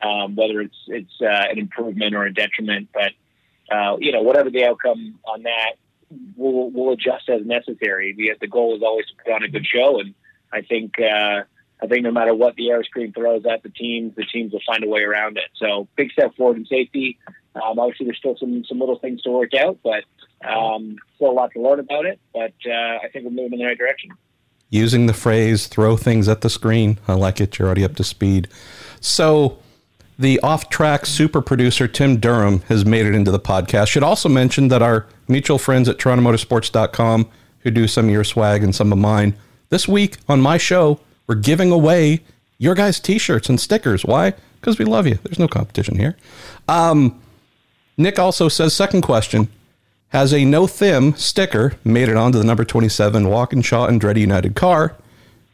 um, 0.00 0.34
whether 0.34 0.60
it's 0.60 0.78
it's 0.88 1.20
uh, 1.20 1.46
an 1.48 1.60
improvement 1.60 2.16
or 2.16 2.24
a 2.24 2.34
detriment. 2.34 2.88
But 2.92 3.12
uh, 3.72 3.98
you 4.00 4.10
know, 4.10 4.22
whatever 4.22 4.50
the 4.50 4.64
outcome 4.64 5.20
on 5.26 5.44
that, 5.44 5.74
we'll 6.34 6.70
we'll 6.70 6.94
adjust 6.94 7.28
as 7.28 7.46
necessary. 7.46 8.14
The 8.14 8.32
the 8.40 8.48
goal 8.48 8.74
is 8.74 8.82
always 8.82 9.06
to 9.06 9.12
put 9.24 9.32
on 9.32 9.44
a 9.44 9.48
good 9.48 9.64
show 9.64 10.00
and. 10.00 10.14
I 10.52 10.62
think 10.62 10.94
uh, 11.00 11.42
I 11.82 11.86
think 11.88 12.04
no 12.04 12.12
matter 12.12 12.34
what 12.34 12.54
the 12.54 12.70
air 12.70 12.84
screen 12.84 13.12
throws 13.12 13.44
at 13.44 13.62
the 13.62 13.68
teams, 13.68 14.14
the 14.14 14.24
teams 14.24 14.52
will 14.52 14.62
find 14.64 14.84
a 14.84 14.88
way 14.88 15.02
around 15.02 15.36
it. 15.36 15.50
So 15.56 15.88
big 15.96 16.12
step 16.12 16.34
forward 16.36 16.56
in 16.56 16.66
safety. 16.66 17.18
Um, 17.56 17.78
obviously, 17.78 18.06
there's 18.06 18.18
still 18.18 18.36
some 18.38 18.64
some 18.64 18.78
little 18.78 18.98
things 18.98 19.22
to 19.22 19.30
work 19.30 19.52
out, 19.54 19.78
but 19.82 20.04
um, 20.48 20.96
still 21.16 21.30
a 21.30 21.32
lot 21.32 21.50
to 21.52 21.60
learn 21.60 21.80
about 21.80 22.06
it. 22.06 22.20
But 22.32 22.54
uh, 22.66 22.98
I 23.02 23.08
think 23.12 23.24
we're 23.24 23.32
moving 23.32 23.54
in 23.54 23.58
the 23.58 23.64
right 23.64 23.78
direction. 23.78 24.10
Using 24.70 25.06
the 25.06 25.12
phrase 25.12 25.66
"throw 25.66 25.96
things 25.96 26.28
at 26.28 26.42
the 26.42 26.50
screen," 26.50 26.98
I 27.08 27.14
like 27.14 27.40
it. 27.40 27.58
You're 27.58 27.66
already 27.66 27.84
up 27.84 27.96
to 27.96 28.04
speed. 28.04 28.48
So. 29.00 29.58
The 30.18 30.38
off-track 30.40 31.06
super 31.06 31.40
producer 31.40 31.88
Tim 31.88 32.18
Durham 32.18 32.60
has 32.68 32.84
made 32.84 33.06
it 33.06 33.14
into 33.14 33.32
the 33.32 33.40
podcast. 33.40 33.88
Should 33.88 34.04
also 34.04 34.28
mention 34.28 34.68
that 34.68 34.82
our 34.82 35.06
mutual 35.26 35.58
friends 35.58 35.88
at 35.88 35.96
TorontoMotorsports.com, 35.96 37.28
who 37.60 37.70
do 37.70 37.88
some 37.88 38.04
of 38.04 38.10
your 38.12 38.22
swag 38.22 38.62
and 38.62 38.74
some 38.74 38.92
of 38.92 38.98
mine, 38.98 39.34
this 39.72 39.88
week 39.88 40.18
on 40.28 40.38
my 40.38 40.58
show, 40.58 41.00
we're 41.26 41.34
giving 41.34 41.72
away 41.72 42.20
your 42.58 42.74
guys' 42.74 43.00
t-shirts 43.00 43.48
and 43.48 43.58
stickers. 43.58 44.04
Why? 44.04 44.34
Because 44.60 44.78
we 44.78 44.84
love 44.84 45.06
you. 45.06 45.14
There's 45.24 45.38
no 45.38 45.48
competition 45.48 45.98
here. 45.98 46.14
Um, 46.68 47.18
Nick 47.96 48.18
also 48.18 48.48
says, 48.48 48.74
second 48.74 49.00
question, 49.00 49.48
has 50.08 50.34
a 50.34 50.44
no 50.44 50.66
thim 50.66 51.14
sticker 51.14 51.72
made 51.84 52.10
it 52.10 52.16
onto 52.16 52.36
the 52.36 52.44
number 52.44 52.66
27 52.66 53.26
Walkinshaw 53.28 53.86
and 53.86 53.98
Andretti 53.98 54.20
United 54.20 54.54
car, 54.54 54.94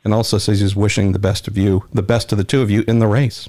and 0.03 0.13
also 0.13 0.37
says 0.37 0.59
he's 0.59 0.75
wishing 0.75 1.13
the 1.13 1.21
best 1.21 1.47
of 1.47 1.57
you, 1.57 1.85
the 1.95 2.03
best 2.03 2.33
of 2.33 2.39
the 2.39 2.45
two 2.45 2.61
of 2.61 2.73
you 2.73 2.83
in 2.89 2.99
the 2.99 3.07
race. 3.07 3.49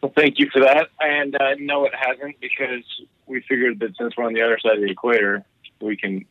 Well, 0.00 0.12
thank 0.14 0.38
you 0.38 0.48
for 0.52 0.60
that. 0.60 0.90
And 1.00 1.34
uh, 1.34 1.56
no, 1.58 1.86
it 1.86 1.92
hasn't 1.92 2.38
because 2.40 2.84
we 3.26 3.40
figured 3.48 3.80
that 3.80 3.96
since 3.96 4.16
we're 4.16 4.26
on 4.26 4.32
the 4.32 4.42
other 4.42 4.60
side 4.60 4.76
of 4.76 4.82
the 4.82 4.90
equator, 4.92 5.44
we 5.80 5.96
can 5.96 6.24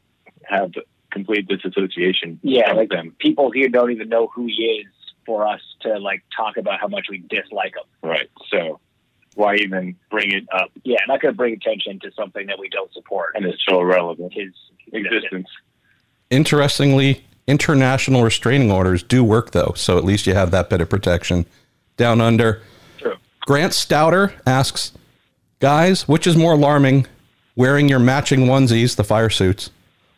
have 0.43 0.71
complete 1.11 1.47
disassociation. 1.47 2.39
Yeah, 2.41 2.71
of 2.71 2.77
like 2.77 2.89
them. 2.89 3.15
people 3.19 3.51
here 3.51 3.69
don't 3.69 3.91
even 3.91 4.09
know 4.09 4.27
who 4.33 4.45
he 4.45 4.83
is 4.83 4.87
for 5.25 5.47
us 5.47 5.61
to 5.81 5.99
like 5.99 6.23
talk 6.35 6.57
about 6.57 6.79
how 6.79 6.87
much 6.87 7.07
we 7.09 7.19
dislike 7.19 7.75
him. 7.75 8.09
Right. 8.09 8.29
So 8.49 8.79
why 9.35 9.55
even 9.55 9.95
bring 10.09 10.31
it 10.31 10.45
up? 10.51 10.71
Yeah, 10.83 10.97
not 11.07 11.21
going 11.21 11.33
to 11.33 11.37
bring 11.37 11.53
attention 11.53 11.99
to 12.01 12.11
something 12.13 12.47
that 12.47 12.59
we 12.59 12.69
don't 12.69 12.91
support. 12.93 13.33
And 13.35 13.45
it's 13.45 13.63
so 13.67 13.81
irrelevant. 13.81 14.33
his 14.33 14.53
existence. 14.87 15.13
Existence. 15.15 15.47
Interestingly, 16.29 17.25
international 17.47 18.23
restraining 18.23 18.71
orders 18.71 19.03
do 19.03 19.23
work 19.23 19.51
though, 19.51 19.73
so 19.75 19.97
at 19.97 20.03
least 20.03 20.25
you 20.27 20.33
have 20.33 20.51
that 20.51 20.69
bit 20.69 20.81
of 20.81 20.89
protection. 20.89 21.45
Down 21.97 22.21
under, 22.21 22.61
True. 22.97 23.15
Grant 23.41 23.73
Stouter 23.73 24.33
asks, 24.45 24.93
guys, 25.59 26.07
which 26.07 26.25
is 26.25 26.35
more 26.35 26.53
alarming, 26.53 27.05
wearing 27.55 27.87
your 27.89 27.99
matching 27.99 28.45
onesies, 28.45 28.95
the 28.95 29.03
fire 29.03 29.29
suits, 29.29 29.69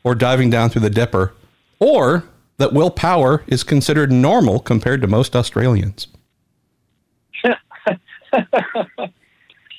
or 0.04 0.16
diving 0.16 0.50
down 0.50 0.70
through 0.70 0.82
the 0.82 0.90
dipper, 0.90 1.34
or 1.80 2.24
that 2.58 2.74
Will 2.74 2.92
Power 2.92 3.44
is 3.48 3.64
considered 3.64 4.12
normal 4.12 4.60
compared 4.60 5.02
to 5.02 5.08
most 5.08 5.36
Australians? 5.36 6.08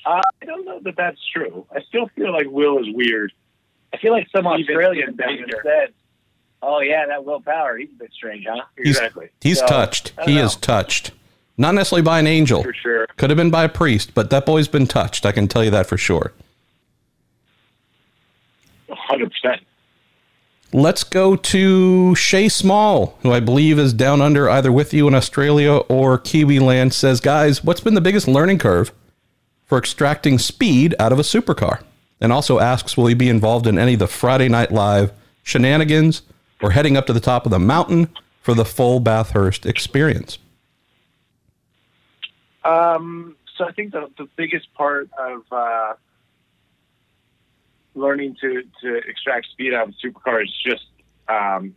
Uh, 0.06 0.20
I 0.42 0.44
don't 0.44 0.66
know 0.66 0.78
that 0.80 0.96
that's 0.98 1.18
true. 1.32 1.64
I 1.74 1.80
still 1.88 2.08
feel 2.14 2.30
like 2.30 2.46
Will 2.50 2.76
is 2.78 2.94
weird. 2.94 3.32
I 3.94 3.96
feel 3.96 4.12
like 4.12 4.28
some 4.30 4.46
Even- 4.46 4.60
Australians 4.60 5.14
even 5.18 5.30
even 5.30 5.50
said, 5.64 5.94
"Oh 6.62 6.80
yeah, 6.80 7.06
that 7.06 7.24
Will 7.24 7.40
Power, 7.40 7.78
he's 7.78 7.88
a 7.88 7.94
bit 7.94 8.12
strange, 8.12 8.44
huh?" 8.46 8.64
He's, 8.76 8.98
Exactly. 8.98 9.30
He's 9.40 9.60
So, 9.60 9.66
touched. 9.66 10.12
He 10.26 10.34
know. 10.34 10.44
is 10.44 10.56
touched. 10.56 11.12
Not 11.56 11.74
necessarily 11.74 12.02
by 12.02 12.18
an 12.18 12.26
angel. 12.26 12.62
For 12.62 12.74
sure. 12.74 13.06
Could 13.16 13.30
have 13.30 13.38
been 13.38 13.50
by 13.50 13.64
a 13.64 13.68
priest, 13.70 14.12
but 14.12 14.28
that 14.28 14.44
boy's 14.44 14.68
been 14.68 14.86
touched. 14.86 15.24
I 15.24 15.32
can 15.32 15.48
tell 15.48 15.64
you 15.64 15.70
that 15.70 15.86
for 15.86 15.96
sure. 15.96 16.32
100%. 18.90 19.60
Let's 20.74 21.04
go 21.04 21.36
to 21.36 22.16
Shay 22.16 22.48
Small, 22.48 23.16
who 23.22 23.30
I 23.30 23.38
believe 23.38 23.78
is 23.78 23.92
down 23.92 24.20
under 24.20 24.50
either 24.50 24.72
with 24.72 24.92
you 24.92 25.06
in 25.06 25.14
Australia 25.14 25.76
or 25.76 26.18
Kiwi 26.18 26.58
land. 26.58 26.92
Says, 26.92 27.20
guys, 27.20 27.62
what's 27.62 27.80
been 27.80 27.94
the 27.94 28.00
biggest 28.00 28.26
learning 28.26 28.58
curve 28.58 28.90
for 29.66 29.78
extracting 29.78 30.36
speed 30.36 30.92
out 30.98 31.12
of 31.12 31.20
a 31.20 31.22
supercar? 31.22 31.84
And 32.20 32.32
also 32.32 32.58
asks, 32.58 32.96
will 32.96 33.06
he 33.06 33.14
be 33.14 33.28
involved 33.28 33.68
in 33.68 33.78
any 33.78 33.92
of 33.92 34.00
the 34.00 34.08
Friday 34.08 34.48
Night 34.48 34.72
Live 34.72 35.12
shenanigans 35.44 36.22
or 36.60 36.72
heading 36.72 36.96
up 36.96 37.06
to 37.06 37.12
the 37.12 37.20
top 37.20 37.44
of 37.44 37.52
the 37.52 37.60
mountain 37.60 38.08
for 38.40 38.52
the 38.52 38.64
full 38.64 38.98
Bathurst 38.98 39.66
experience? 39.66 40.38
Um, 42.64 43.36
so 43.56 43.64
I 43.64 43.70
think 43.70 43.92
the, 43.92 44.10
the 44.18 44.28
biggest 44.34 44.74
part 44.74 45.08
of 45.16 45.44
uh, 45.52 45.92
learning 47.94 48.36
to, 48.40 48.62
to 48.82 48.96
extract 49.08 49.46
speed 49.50 49.74
out 49.74 49.88
of 49.88 49.94
a 49.94 50.06
supercar 50.06 50.42
is 50.42 50.52
just 50.64 50.84
um, 51.28 51.74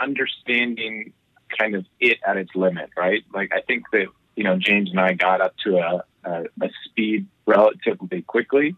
understanding 0.00 1.12
kind 1.56 1.74
of 1.74 1.84
it 2.00 2.18
at 2.26 2.36
its 2.36 2.50
limit, 2.54 2.90
right? 2.96 3.24
Like 3.32 3.52
I 3.52 3.60
think 3.60 3.84
that 3.92 4.06
you 4.36 4.44
know 4.44 4.56
James 4.58 4.90
and 4.90 5.00
I 5.00 5.12
got 5.12 5.40
up 5.40 5.54
to 5.64 5.78
a, 5.78 6.04
a, 6.24 6.44
a 6.60 6.70
speed 6.84 7.26
relatively 7.46 8.22
quickly, 8.22 8.74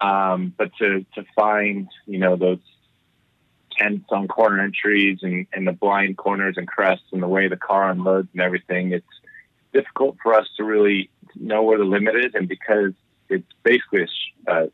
um, 0.00 0.52
but 0.56 0.70
to 0.78 1.04
to 1.14 1.24
find 1.34 1.88
you 2.06 2.18
know 2.18 2.36
those 2.36 2.60
tense 3.76 4.04
on 4.10 4.28
corner 4.28 4.62
entries 4.62 5.20
and, 5.22 5.46
and 5.52 5.66
the 5.66 5.72
blind 5.72 6.18
corners 6.18 6.56
and 6.58 6.68
crests 6.68 7.06
and 7.12 7.22
the 7.22 7.28
way 7.28 7.48
the 7.48 7.56
car 7.56 7.90
unloads 7.90 8.28
and 8.34 8.42
everything, 8.42 8.92
it's 8.92 9.06
difficult 9.72 10.16
for 10.22 10.34
us 10.34 10.46
to 10.58 10.64
really 10.64 11.08
know 11.34 11.62
where 11.62 11.78
the 11.78 11.84
limit 11.84 12.14
is, 12.16 12.34
and 12.34 12.48
because 12.48 12.92
it's 13.28 13.48
basically 13.62 14.06
a, 14.46 14.68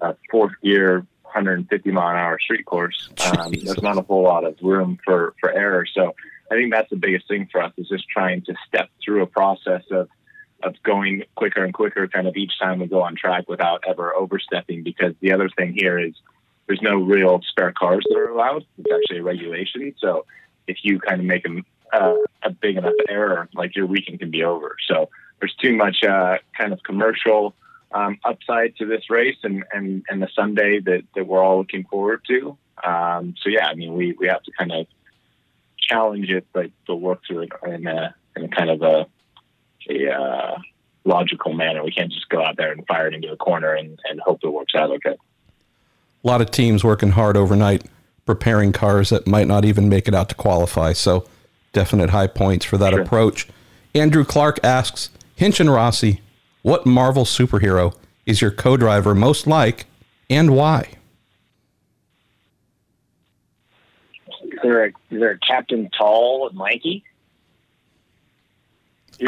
a 0.00 0.14
fourth 0.30 0.52
gear, 0.62 1.06
150 1.22 1.90
mile 1.90 2.10
an 2.10 2.16
hour 2.16 2.38
street 2.40 2.64
course, 2.64 3.08
um, 3.26 3.52
there's 3.52 3.82
not 3.82 3.98
a 3.98 4.02
whole 4.02 4.22
lot 4.22 4.44
of 4.44 4.56
room 4.62 4.98
for 5.04 5.34
for 5.40 5.50
error. 5.50 5.86
So 5.92 6.14
I 6.50 6.54
think 6.54 6.72
that's 6.72 6.90
the 6.90 6.96
biggest 6.96 7.28
thing 7.28 7.48
for 7.50 7.62
us 7.62 7.72
is 7.76 7.88
just 7.88 8.08
trying 8.08 8.42
to 8.42 8.54
step 8.66 8.88
through 9.04 9.22
a 9.22 9.26
process 9.26 9.82
of 9.90 10.08
of 10.62 10.74
going 10.82 11.22
quicker 11.34 11.64
and 11.64 11.74
quicker, 11.74 12.08
kind 12.08 12.26
of 12.26 12.36
each 12.36 12.58
time 12.58 12.80
we 12.80 12.86
go 12.86 13.02
on 13.02 13.14
track 13.14 13.48
without 13.48 13.84
ever 13.86 14.14
overstepping. 14.14 14.82
Because 14.82 15.14
the 15.20 15.32
other 15.32 15.50
thing 15.50 15.74
here 15.74 15.98
is 15.98 16.14
there's 16.66 16.82
no 16.82 16.96
real 16.96 17.40
spare 17.48 17.72
cars 17.72 18.04
that 18.08 18.18
are 18.18 18.28
allowed. 18.28 18.64
It's 18.78 18.92
actually 18.92 19.18
a 19.18 19.22
regulation. 19.22 19.94
So 19.98 20.24
if 20.66 20.78
you 20.82 20.98
kind 20.98 21.20
of 21.20 21.26
make 21.26 21.46
a, 21.46 21.96
uh, 21.96 22.16
a 22.42 22.50
big 22.50 22.76
enough 22.76 22.94
error, 23.08 23.48
like 23.54 23.76
your 23.76 23.86
weekend 23.86 24.18
can 24.18 24.30
be 24.30 24.42
over. 24.42 24.76
So 24.88 25.08
there's 25.40 25.54
too 25.54 25.76
much 25.76 26.02
uh, 26.02 26.38
kind 26.58 26.72
of 26.72 26.82
commercial 26.82 27.54
um, 27.92 28.18
upside 28.24 28.76
to 28.76 28.86
this 28.86 29.08
race 29.10 29.36
and, 29.42 29.64
and, 29.72 30.04
and 30.08 30.22
the 30.22 30.28
Sunday 30.34 30.80
that, 30.80 31.02
that 31.14 31.26
we're 31.26 31.42
all 31.42 31.58
looking 31.58 31.84
forward 31.84 32.22
to. 32.28 32.56
Um, 32.84 33.34
so 33.40 33.48
yeah, 33.48 33.66
I 33.66 33.74
mean, 33.74 33.94
we, 33.94 34.12
we 34.12 34.28
have 34.28 34.42
to 34.42 34.52
kind 34.52 34.72
of 34.72 34.86
challenge 35.78 36.30
it, 36.30 36.46
but, 36.52 36.70
but 36.86 36.96
work 36.96 37.20
through 37.26 37.42
it 37.42 37.52
in 37.66 37.86
a, 37.86 38.14
in 38.36 38.44
a 38.44 38.48
kind 38.48 38.70
of 38.70 38.82
a, 38.82 39.06
a 39.88 40.12
uh, 40.12 40.58
logical 41.04 41.52
manner. 41.54 41.82
We 41.84 41.92
can't 41.92 42.12
just 42.12 42.28
go 42.28 42.44
out 42.44 42.56
there 42.56 42.72
and 42.72 42.86
fire 42.86 43.08
it 43.08 43.14
into 43.14 43.32
a 43.32 43.36
corner 43.36 43.72
and, 43.72 43.98
and 44.04 44.20
hope 44.20 44.40
it 44.42 44.48
works 44.48 44.74
out 44.74 44.90
okay. 44.90 45.16
A 46.24 46.26
lot 46.26 46.40
of 46.40 46.50
teams 46.50 46.82
working 46.82 47.10
hard 47.10 47.36
overnight 47.36 47.84
preparing 48.26 48.72
cars 48.72 49.10
that 49.10 49.26
might 49.26 49.46
not 49.46 49.64
even 49.64 49.88
make 49.88 50.08
it 50.08 50.14
out 50.14 50.28
to 50.28 50.34
qualify. 50.34 50.92
So 50.92 51.26
definite 51.72 52.10
high 52.10 52.26
points 52.26 52.64
for 52.64 52.76
that 52.78 52.92
sure. 52.92 53.02
approach. 53.02 53.46
Andrew 53.94 54.24
Clark 54.24 54.58
asks 54.64 55.10
Hinch 55.36 55.60
and 55.60 55.70
Rossi, 55.72 56.20
what 56.66 56.84
Marvel 56.84 57.24
superhero 57.24 57.94
is 58.26 58.40
your 58.40 58.50
co 58.50 58.76
driver 58.76 59.14
most 59.14 59.46
like 59.46 59.86
and 60.28 60.50
why? 60.50 60.88
Is 64.42 64.58
there 64.64 64.86
a, 64.86 64.88
is 64.88 64.94
there 65.10 65.30
a 65.30 65.38
Captain 65.38 65.88
Tall 65.96 66.48
and 66.48 66.58
Lanky? 66.58 67.04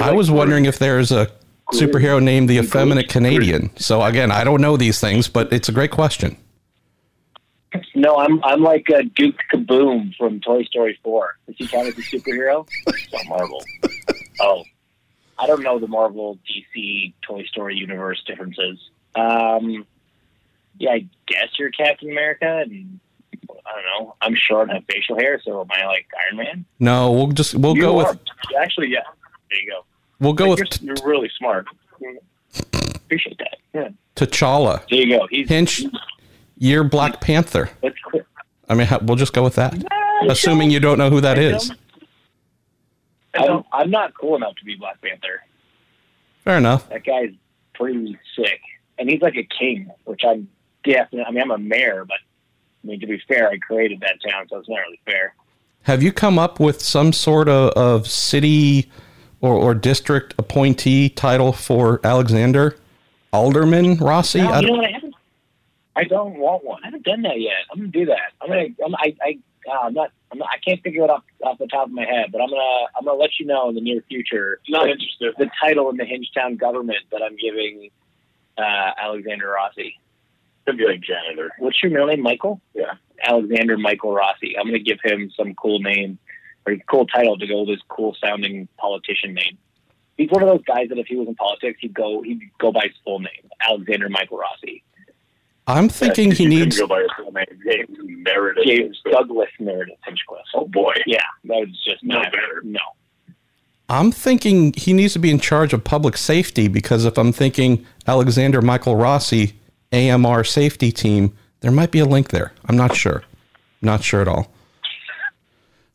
I 0.00 0.10
was 0.10 0.32
wondering 0.32 0.64
if 0.64 0.80
there's 0.80 1.12
a 1.12 1.30
superhero 1.72 2.20
named 2.20 2.50
the 2.50 2.58
Effeminate 2.58 3.08
Canadian. 3.08 3.70
So 3.76 4.02
again, 4.02 4.32
I 4.32 4.42
don't 4.42 4.60
know 4.60 4.76
these 4.76 4.98
things, 4.98 5.28
but 5.28 5.52
it's 5.52 5.68
a 5.68 5.72
great 5.72 5.92
question. 5.92 6.36
No, 7.94 8.16
I'm 8.16 8.42
I'm 8.42 8.62
like 8.62 8.88
a 8.88 9.04
Duke 9.04 9.36
Kaboom 9.54 10.12
from 10.16 10.40
Toy 10.40 10.64
Story 10.64 10.98
Four. 11.04 11.36
Is 11.46 11.54
he 11.56 11.68
count 11.68 11.86
as 11.86 11.96
a 11.96 12.02
superhero? 12.02 12.66
it's 12.88 13.12
not 13.12 13.26
Marvel. 13.28 13.62
Oh, 14.40 14.64
I 15.38 15.46
don't 15.46 15.62
know 15.62 15.78
the 15.78 15.86
Marvel, 15.86 16.38
DC, 16.48 17.14
Toy 17.22 17.44
Story 17.44 17.76
universe 17.76 18.22
differences. 18.26 18.78
Um, 19.14 19.86
yeah, 20.78 20.90
I 20.90 21.06
guess 21.26 21.48
you're 21.58 21.70
Captain 21.70 22.10
America, 22.10 22.62
and 22.64 23.00
I 23.32 23.72
don't 23.74 23.84
know. 23.84 24.16
I'm 24.20 24.34
short 24.34 24.68
and 24.68 24.78
have 24.78 24.84
facial 24.90 25.16
hair, 25.16 25.40
so 25.44 25.60
am 25.60 25.68
I 25.70 25.86
like 25.86 26.06
Iron 26.26 26.36
Man? 26.36 26.64
No, 26.80 27.12
we'll 27.12 27.28
just 27.28 27.54
we'll 27.54 27.76
you 27.76 27.82
go 27.82 28.00
are. 28.00 28.12
with. 28.12 28.20
Actually, 28.60 28.88
yeah. 28.88 29.00
There 29.50 29.60
you 29.60 29.70
go. 29.70 29.84
We'll 30.20 30.32
go 30.32 30.50
like 30.50 30.60
with. 30.60 30.82
You're, 30.82 30.96
you're, 30.96 31.06
really 31.06 31.30
smart. 31.38 31.66
Appreciate 32.94 33.38
that. 33.38 33.58
Yeah. 33.72 33.88
T'Challa. 34.16 34.82
There 34.90 35.00
you 35.00 35.18
go. 35.18 35.26
He's 35.30 35.48
Hinch. 35.48 35.84
You're 36.56 36.84
Black 36.84 37.20
Panther. 37.20 37.70
I 38.68 38.74
mean, 38.74 38.88
we'll 39.02 39.16
just 39.16 39.32
go 39.32 39.42
with 39.42 39.54
that. 39.54 39.74
Assuming 40.28 40.70
you 40.70 40.80
don't 40.80 40.98
know 40.98 41.08
who 41.08 41.20
that 41.20 41.38
is. 41.38 41.72
I'm, 43.34 43.64
I'm 43.72 43.90
not 43.90 44.14
cool 44.18 44.36
enough 44.36 44.56
to 44.56 44.64
be 44.64 44.74
Black 44.76 45.00
Panther. 45.00 45.42
Fair 46.44 46.58
enough. 46.58 46.88
That 46.88 47.04
guy's 47.04 47.32
pretty 47.74 48.18
sick, 48.36 48.60
and 48.98 49.08
he's 49.08 49.20
like 49.20 49.36
a 49.36 49.44
king, 49.44 49.90
which 50.04 50.22
I'm 50.26 50.48
definitely. 50.84 51.24
I 51.24 51.30
mean, 51.30 51.42
I'm 51.42 51.50
a 51.50 51.58
mayor, 51.58 52.04
but 52.06 52.18
I 52.82 52.86
mean, 52.86 53.00
to 53.00 53.06
be 53.06 53.20
fair, 53.28 53.50
I 53.50 53.58
created 53.58 54.00
that 54.00 54.16
town, 54.28 54.46
so 54.48 54.58
it's 54.58 54.68
not 54.68 54.78
really 54.78 55.00
fair. 55.04 55.34
Have 55.82 56.02
you 56.02 56.12
come 56.12 56.38
up 56.38 56.60
with 56.60 56.82
some 56.82 57.12
sort 57.12 57.48
of, 57.48 57.70
of 57.70 58.08
city 58.08 58.90
or, 59.40 59.54
or 59.54 59.74
district 59.74 60.34
appointee 60.38 61.08
title 61.08 61.52
for 61.52 62.00
Alexander 62.04 62.76
Alderman 63.32 63.96
Rossi? 63.96 64.40
No, 64.42 64.60
you 64.60 64.66
know 64.66 64.72
what? 64.74 64.86
I 64.86 64.90
haven't. 64.92 65.14
I 65.96 66.04
don't 66.04 66.36
want 66.36 66.64
one. 66.64 66.80
I 66.82 66.86
haven't 66.88 67.04
done 67.04 67.22
that 67.22 67.40
yet. 67.40 67.56
I'm 67.72 67.78
gonna 67.78 67.88
do 67.88 68.06
that. 68.06 68.32
I'm 68.40 68.48
gonna. 68.48 68.66
I'm, 68.84 68.94
I. 68.96 69.16
I 69.22 69.38
uh, 69.68 69.86
I'm 69.86 69.94
not. 69.94 70.10
I'm 70.30 70.38
not. 70.38 70.48
I 70.52 70.58
can't 70.58 70.82
figure 70.82 71.04
it 71.04 71.10
off 71.10 71.24
off 71.42 71.58
the 71.58 71.66
top 71.66 71.86
of 71.86 71.92
my 71.92 72.04
head, 72.04 72.32
but 72.32 72.40
I'm 72.40 72.50
gonna. 72.50 72.86
I'm 72.96 73.04
gonna 73.04 73.18
let 73.18 73.38
you 73.38 73.46
know 73.46 73.68
in 73.68 73.74
the 73.74 73.80
near 73.80 74.02
future. 74.08 74.60
Not 74.68 74.84
the, 74.84 74.92
interested. 74.92 75.34
The 75.38 75.50
title 75.60 75.90
in 75.90 75.96
the 75.96 76.04
Hinchtown 76.04 76.58
government 76.58 76.98
that 77.12 77.22
I'm 77.22 77.36
giving 77.36 77.90
uh, 78.56 78.90
Alexander 79.00 79.48
Rossi. 79.48 79.98
Could 80.66 80.76
be 80.76 80.86
like 80.86 81.00
janitor. 81.00 81.50
What's 81.58 81.82
your 81.82 81.90
middle 81.92 82.08
name? 82.08 82.22
Michael. 82.22 82.60
Yeah. 82.74 82.94
Alexander 83.22 83.78
Michael 83.78 84.12
Rossi. 84.12 84.56
I'm 84.58 84.66
gonna 84.66 84.78
give 84.78 84.98
him 85.02 85.30
some 85.36 85.54
cool 85.54 85.80
name 85.80 86.18
or 86.66 86.76
cool 86.90 87.06
title 87.06 87.38
to 87.38 87.46
go 87.46 87.60
with 87.60 87.70
his 87.70 87.80
cool 87.88 88.16
sounding 88.22 88.68
politician 88.78 89.34
name. 89.34 89.58
He's 90.16 90.30
one 90.30 90.42
of 90.42 90.48
those 90.48 90.64
guys 90.64 90.88
that 90.88 90.98
if 90.98 91.06
he 91.06 91.16
was 91.16 91.28
in 91.28 91.36
politics, 91.36 91.78
he'd 91.80 91.94
go 91.94 92.22
he'd 92.22 92.50
go 92.58 92.72
by 92.72 92.82
his 92.84 92.96
full 93.04 93.20
name, 93.20 93.50
Alexander 93.60 94.08
Michael 94.08 94.38
Rossi. 94.38 94.82
I'm 95.68 95.90
thinking 95.90 96.32
he 96.32 96.46
needs. 96.46 96.78
Go 96.78 96.86
by 96.86 97.02
his 97.02 97.10
full 97.16 97.30
name. 97.30 97.44
James 97.70 97.98
Meredith. 98.00 98.64
James 98.66 99.00
Douglas 99.04 99.50
Meredith 99.60 99.98
Hinchcliffe. 100.04 100.40
Oh 100.54 100.66
boy. 100.66 100.94
Yeah, 101.06 101.22
that 101.44 101.58
was 101.58 101.84
just 101.84 102.02
no 102.02 102.22
better. 102.22 102.62
No. 102.64 102.80
I'm 103.90 104.10
thinking 104.10 104.72
he 104.74 104.94
needs 104.94 105.12
to 105.12 105.18
be 105.18 105.30
in 105.30 105.38
charge 105.38 105.74
of 105.74 105.84
public 105.84 106.16
safety 106.16 106.68
because 106.68 107.04
if 107.04 107.18
I'm 107.18 107.32
thinking 107.32 107.86
Alexander 108.06 108.62
Michael 108.62 108.96
Rossi, 108.96 109.58
AMR 109.92 110.42
safety 110.42 110.90
team, 110.90 111.36
there 111.60 111.70
might 111.70 111.90
be 111.90 111.98
a 111.98 112.04
link 112.06 112.30
there. 112.30 112.52
I'm 112.66 112.76
not 112.76 112.96
sure. 112.96 113.24
Not 113.82 114.02
sure 114.02 114.22
at 114.22 114.28
all. 114.28 114.50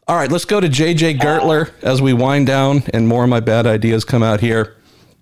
All 0.07 0.17
right, 0.17 0.31
let's 0.31 0.45
go 0.45 0.59
to 0.59 0.67
JJ 0.67 1.19
Gertler 1.19 1.71
as 1.81 2.01
we 2.01 2.13
wind 2.13 2.45
down 2.45 2.83
and 2.93 3.07
more 3.07 3.23
of 3.23 3.29
my 3.29 3.39
bad 3.39 3.65
ideas 3.65 4.05
come 4.05 4.21
out 4.21 4.39
here. 4.39 4.75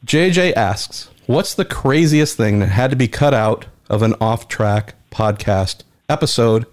JJ 0.05 0.53
asks, 0.53 1.09
What's 1.27 1.53
the 1.53 1.65
craziest 1.65 2.35
thing 2.35 2.59
that 2.59 2.67
had 2.67 2.89
to 2.89 2.97
be 2.97 3.07
cut 3.07 3.33
out 3.33 3.65
of 3.91 4.01
an 4.01 4.15
off 4.21 4.47
track 4.47 4.95
podcast 5.11 5.83
episode 6.07 6.65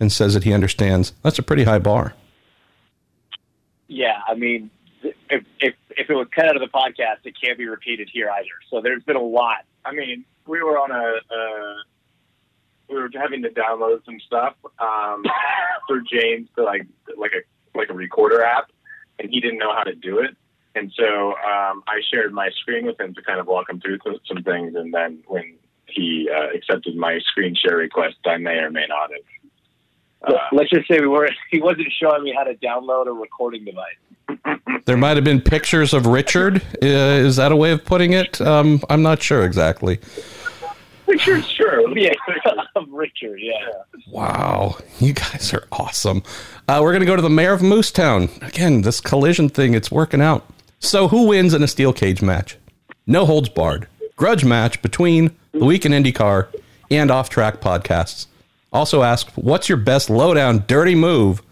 and 0.00 0.12
says 0.12 0.34
that 0.34 0.42
he 0.42 0.52
understands. 0.52 1.12
That's 1.22 1.38
a 1.38 1.42
pretty 1.42 1.64
high 1.64 1.78
bar. 1.78 2.14
Yeah, 3.86 4.18
I 4.28 4.34
mean, 4.34 4.70
if, 5.02 5.44
if, 5.60 5.74
if 5.90 6.10
it 6.10 6.14
was 6.14 6.26
cut 6.34 6.46
out 6.46 6.56
of 6.56 6.60
the 6.60 6.68
podcast, 6.68 7.24
it 7.24 7.34
can't 7.40 7.56
be 7.56 7.66
repeated 7.66 8.10
here 8.12 8.28
either. 8.28 8.48
So 8.70 8.80
there's 8.82 9.04
been 9.04 9.16
a 9.16 9.22
lot. 9.22 9.58
I 9.84 9.92
mean, 9.92 10.24
we 10.46 10.62
were 10.62 10.76
on 10.76 10.90
a, 10.90 11.34
uh, 11.34 11.74
we 12.88 12.96
were 12.96 13.08
having 13.14 13.42
to 13.42 13.50
download 13.50 14.04
some 14.04 14.18
stuff 14.26 14.56
um, 14.80 15.24
through 15.88 16.02
James 16.04 16.48
to 16.56 16.64
like 16.64 16.86
like 17.16 17.30
a 17.32 17.78
like 17.78 17.88
a 17.88 17.94
recorder 17.94 18.42
app, 18.44 18.70
and 19.18 19.30
he 19.30 19.40
didn't 19.40 19.58
know 19.58 19.72
how 19.72 19.84
to 19.84 19.94
do 19.94 20.18
it. 20.18 20.36
And 20.74 20.92
so 20.96 21.30
um, 21.30 21.84
I 21.86 22.00
shared 22.10 22.32
my 22.32 22.50
screen 22.60 22.84
with 22.84 23.00
him 23.00 23.14
to 23.14 23.22
kind 23.22 23.38
of 23.38 23.46
walk 23.46 23.70
him 23.70 23.80
through 23.80 23.98
some 24.26 24.42
things. 24.42 24.74
And 24.74 24.92
then 24.92 25.22
when 25.26 25.56
he 25.94 26.28
uh, 26.34 26.48
accepted 26.54 26.96
my 26.96 27.18
screen 27.20 27.54
share 27.54 27.76
request, 27.76 28.16
I 28.26 28.36
may 28.38 28.56
or 28.56 28.70
may 28.70 28.86
not 28.88 29.10
have. 29.12 30.34
Uh, 30.34 30.38
Let's 30.52 30.70
just 30.70 30.88
say 30.88 31.00
we 31.00 31.06
were 31.06 31.28
he 31.50 31.60
wasn't 31.60 31.92
showing 31.98 32.22
me 32.24 32.34
how 32.36 32.44
to 32.44 32.54
download 32.54 33.06
a 33.06 33.12
recording 33.12 33.64
device. 33.64 34.56
there 34.86 34.96
might 34.96 35.16
have 35.16 35.24
been 35.24 35.40
pictures 35.40 35.92
of 35.92 36.06
Richard. 36.06 36.62
Uh, 36.82 36.86
is 36.86 37.36
that 37.36 37.52
a 37.52 37.56
way 37.56 37.72
of 37.72 37.84
putting 37.84 38.12
it? 38.12 38.40
Um, 38.40 38.80
I'm 38.88 39.02
not 39.02 39.22
sure 39.22 39.44
exactly. 39.44 40.00
Pictures, 41.06 41.46
sure. 41.48 41.82
Yeah, 41.96 42.12
of 42.76 42.88
Richard. 42.90 43.38
Yeah. 43.40 43.52
Wow, 44.08 44.78
you 44.98 45.12
guys 45.12 45.52
are 45.52 45.66
awesome. 45.70 46.22
Uh, 46.66 46.80
we're 46.82 46.92
gonna 46.92 47.04
go 47.04 47.14
to 47.16 47.22
the 47.22 47.30
mayor 47.30 47.52
of 47.52 47.60
Moosetown 47.60 48.46
again. 48.46 48.80
This 48.82 49.00
collision 49.00 49.48
thing, 49.50 49.74
it's 49.74 49.90
working 49.92 50.20
out. 50.22 50.46
So, 50.80 51.08
who 51.08 51.28
wins 51.28 51.54
in 51.54 51.62
a 51.62 51.68
steel 51.68 51.92
cage 51.92 52.20
match? 52.22 52.56
No 53.06 53.26
holds 53.26 53.48
barred. 53.50 53.86
Grudge 54.16 54.44
match 54.44 54.80
between 54.80 55.36
the 55.54 55.64
Week 55.64 55.86
in 55.86 55.92
IndyCar, 55.92 56.48
and 56.90 57.10
Off 57.10 57.30
Track 57.30 57.60
podcasts. 57.60 58.26
Also 58.72 59.02
asked, 59.02 59.36
what's 59.36 59.68
your 59.68 59.78
best 59.78 60.10
lowdown 60.10 60.64
dirty 60.66 60.94
move? 60.94 61.42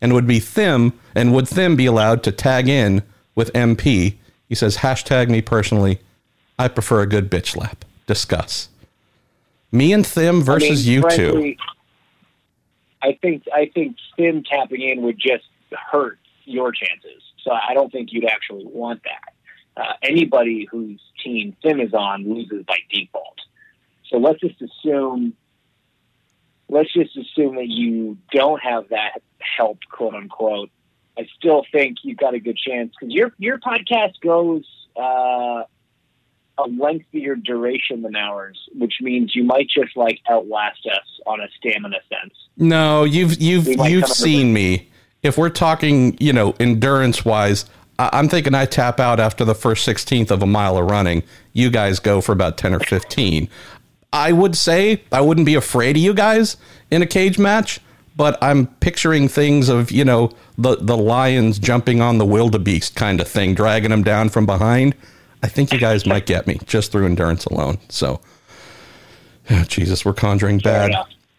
And 0.00 0.12
would 0.12 0.26
be 0.26 0.40
Thim, 0.40 0.92
and 1.14 1.32
would 1.34 1.48
Thim 1.48 1.76
be 1.76 1.86
allowed 1.86 2.22
to 2.24 2.32
tag 2.32 2.68
in 2.68 3.02
with 3.34 3.52
MP? 3.52 4.16
He 4.48 4.54
says, 4.54 4.78
hashtag 4.78 5.28
me 5.28 5.40
personally. 5.40 6.00
I 6.58 6.68
prefer 6.68 7.02
a 7.02 7.06
good 7.06 7.30
bitch 7.30 7.48
slap. 7.48 7.84
Discuss. 8.06 8.68
Me 9.72 9.92
and 9.92 10.06
Thim 10.06 10.42
versus 10.42 10.86
I 10.86 10.88
mean, 10.88 10.92
you 10.92 11.00
frankly, 11.02 11.54
two. 11.54 11.62
I 13.02 13.18
think 13.20 13.44
I 13.52 13.70
think 13.74 13.96
Thim 14.16 14.42
tapping 14.44 14.80
in 14.80 15.02
would 15.02 15.18
just 15.18 15.44
hurt 15.72 16.18
your 16.44 16.72
chances. 16.72 17.22
So 17.42 17.50
I 17.52 17.74
don't 17.74 17.90
think 17.90 18.12
you'd 18.12 18.24
actually 18.24 18.64
want 18.64 19.02
that 19.04 19.33
uh, 19.76 19.94
anybody 20.02 20.66
whose 20.70 21.00
team 21.22 21.56
Thim 21.62 21.80
is 21.80 21.92
on 21.94 22.28
loses 22.32 22.64
by 22.64 22.76
default. 22.90 23.38
So 24.10 24.18
let's 24.18 24.40
just 24.40 24.60
assume, 24.62 25.34
let's 26.68 26.92
just 26.92 27.16
assume 27.16 27.56
that 27.56 27.68
you 27.68 28.18
don't 28.32 28.62
have 28.62 28.88
that 28.90 29.22
help, 29.38 29.78
quote 29.90 30.14
unquote. 30.14 30.70
I 31.18 31.26
still 31.36 31.64
think 31.70 31.98
you've 32.02 32.18
got 32.18 32.34
a 32.34 32.40
good 32.40 32.56
chance 32.56 32.92
because 32.98 33.14
your 33.14 33.32
your 33.38 33.58
podcast 33.58 34.20
goes 34.20 34.64
uh, 34.96 35.62
a 36.58 36.68
lengthier 36.68 37.36
duration 37.36 38.02
than 38.02 38.16
ours, 38.16 38.58
which 38.74 38.94
means 39.00 39.34
you 39.34 39.44
might 39.44 39.68
just 39.68 39.96
like 39.96 40.20
outlast 40.28 40.86
us 40.86 41.06
on 41.26 41.40
a 41.40 41.48
stamina 41.56 41.98
sense. 42.08 42.34
No, 42.56 43.04
you've 43.04 43.40
you've 43.40 43.66
you've 43.66 44.08
seen 44.08 44.52
me. 44.52 44.90
If 45.22 45.38
we're 45.38 45.50
talking, 45.50 46.16
you 46.20 46.32
know, 46.32 46.54
endurance 46.60 47.24
wise, 47.24 47.64
I'm 47.98 48.28
thinking 48.28 48.54
I 48.54 48.66
tap 48.66 48.98
out 48.98 49.20
after 49.20 49.44
the 49.44 49.54
first 49.54 49.86
16th 49.86 50.30
of 50.30 50.42
a 50.42 50.46
mile 50.46 50.76
of 50.76 50.90
running. 50.90 51.22
You 51.52 51.70
guys 51.70 52.00
go 52.00 52.20
for 52.20 52.32
about 52.32 52.58
10 52.58 52.74
or 52.74 52.80
15. 52.80 53.48
I 54.12 54.32
would 54.32 54.56
say 54.56 55.02
I 55.12 55.20
wouldn't 55.20 55.46
be 55.46 55.54
afraid 55.54 55.96
of 55.96 56.02
you 56.02 56.14
guys 56.14 56.56
in 56.90 57.02
a 57.02 57.06
cage 57.06 57.38
match, 57.38 57.80
but 58.16 58.38
I'm 58.42 58.66
picturing 58.66 59.28
things 59.28 59.68
of 59.68 59.90
you 59.90 60.04
know 60.04 60.30
the 60.56 60.76
the 60.76 60.96
lions 60.96 61.58
jumping 61.58 62.00
on 62.00 62.18
the 62.18 62.24
wildebeest 62.24 62.94
kind 62.94 63.20
of 63.20 63.26
thing, 63.26 63.54
dragging 63.54 63.90
them 63.90 64.04
down 64.04 64.28
from 64.28 64.46
behind. 64.46 64.94
I 65.42 65.48
think 65.48 65.72
you 65.72 65.78
guys 65.80 66.06
might 66.06 66.26
get 66.26 66.46
me 66.46 66.60
just 66.64 66.92
through 66.92 67.06
endurance 67.06 67.44
alone. 67.44 67.78
So, 67.88 68.20
oh, 69.50 69.64
Jesus, 69.68 70.04
we're 70.04 70.14
conjuring 70.14 70.58
bad. 70.58 70.92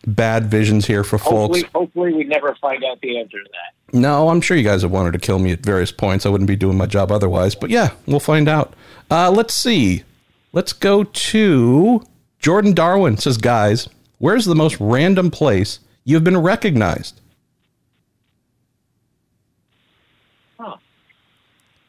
Bad 0.08 0.46
visions 0.46 0.86
here 0.86 1.04
for 1.04 1.18
Hopefully, 1.18 1.62
folks. 1.62 1.74
hopefully 1.74 2.13
we 2.13 2.24
never 2.24 2.56
find 2.62 2.84
out 2.84 3.00
the 3.02 3.20
answer 3.20 3.41
to 3.44 3.50
that. 3.52 3.98
No, 3.98 4.30
I'm 4.30 4.41
sure 4.41 4.58
you 4.58 4.63
guys 4.63 4.82
have 4.82 4.91
wanted 4.91 5.13
to 5.13 5.20
kill 5.20 5.39
me 5.39 5.52
at 5.52 5.60
various 5.60 5.91
points. 5.91 6.26
I 6.26 6.30
wouldn't 6.30 6.48
be 6.48 6.56
doing 6.56 6.78
my 6.78 6.86
job 6.86 7.12
otherwise. 7.12 7.56
But 7.56 7.70
yeah, 7.70 7.91
we'll 8.06 8.20
find 8.20 8.48
out. 8.48 8.74
Uh, 9.10 9.32
let's 9.32 9.54
see. 9.54 10.04
Let's 10.54 10.74
go 10.74 11.04
to 11.04 12.04
Jordan 12.39 12.74
Darwin 12.74 13.18
says, 13.18 13.38
guys, 13.38 13.89
where's 14.20 14.46
the 14.46 14.56
most 14.56 14.78
random 14.80 15.32
place 15.32 15.80
you've 16.04 16.24
been 16.24 16.38
recognized? 16.38 17.22
Huh. 20.60 20.78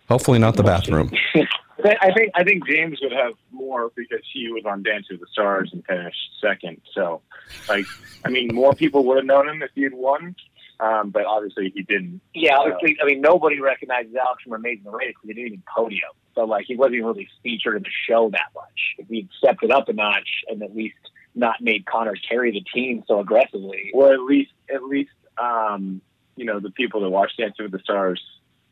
Hopefully 0.09 0.38
not 0.38 0.57
the 0.57 0.62
bathroom. 0.62 1.11
I 2.01 2.12
think 2.12 2.31
I 2.35 2.44
think 2.44 2.66
James 2.66 2.99
would 3.03 3.12
have 3.12 3.35
more 3.51 3.90
because 3.94 4.20
he 4.33 4.51
was 4.51 4.64
on 4.64 4.83
Dance 4.83 5.09
with 5.11 5.20
the 5.20 5.27
Stars 5.33 5.70
and 5.72 5.85
finished 5.85 6.31
second. 6.40 6.81
So, 6.92 7.22
like, 7.68 7.87
I 8.25 8.31
mean, 8.31 8.55
more 8.55 8.72
people 8.72 9.05
would 9.05 9.16
have 9.16 9.27
known 9.27 9.49
him 9.49 9.62
if 9.62 9.70
he 9.75 9.83
had 9.83 9.94
won, 9.94 10.35
um, 10.81 11.11
but 11.11 11.25
obviously 11.27 11.72
he 11.75 11.83
didn't. 11.83 12.20
Yeah, 12.35 12.57
obviously, 12.57 12.96
I 13.03 13.07
mean, 13.07 13.20
nobody 13.20 13.61
recognizes 13.61 14.14
Alex 14.14 14.42
from 14.42 14.55
Amazing 14.55 14.90
Race 14.90 15.14
because 15.14 15.29
he 15.29 15.35
didn't 15.35 15.46
even 15.46 15.62
podium. 15.75 16.11
So, 16.35 16.44
like, 16.44 16.66
he 16.66 16.77
wasn't 16.77 16.96
even 16.96 17.07
really 17.07 17.29
featured 17.42 17.77
in 17.77 17.83
the 17.83 17.90
show 18.09 18.31
that 18.31 18.51
much. 18.55 18.94
If 18.99 19.09
he'd 19.09 19.29
stepped 19.38 19.62
it 19.62 19.70
up 19.70 19.88
a 19.88 19.92
notch 19.92 20.44
and 20.49 20.62
at 20.62 20.75
least 20.75 20.96
not 21.35 21.61
made 21.61 21.87
Conor 21.87 22.14
carry 22.29 22.51
the 22.51 22.64
team 22.75 23.05
so 23.07 23.20
aggressively. 23.20 23.90
Or 23.94 24.12
at 24.12 24.20
least, 24.20 24.53
at 24.75 24.83
least, 24.83 25.11
um, 25.38 26.01
you 26.37 26.44
know, 26.44 26.61
the 26.61 26.70
people 26.70 27.03
that 27.03 27.11
watch 27.11 27.33
Dancing 27.37 27.64
with 27.64 27.72
the 27.72 27.79
Stars, 27.79 28.22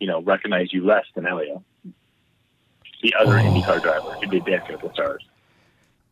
you 0.00 0.06
know, 0.06 0.22
recognize 0.22 0.72
you 0.72 0.84
less 0.84 1.04
than 1.14 1.24
Helio, 1.24 1.62
the 3.04 3.14
other 3.20 3.32
IndyCar 3.32 3.82
driver 3.82 4.12
who 4.12 4.26
did 4.26 4.44
Dancing 4.46 4.72
with 4.72 4.80
the 4.80 4.92
Stars. 4.94 5.22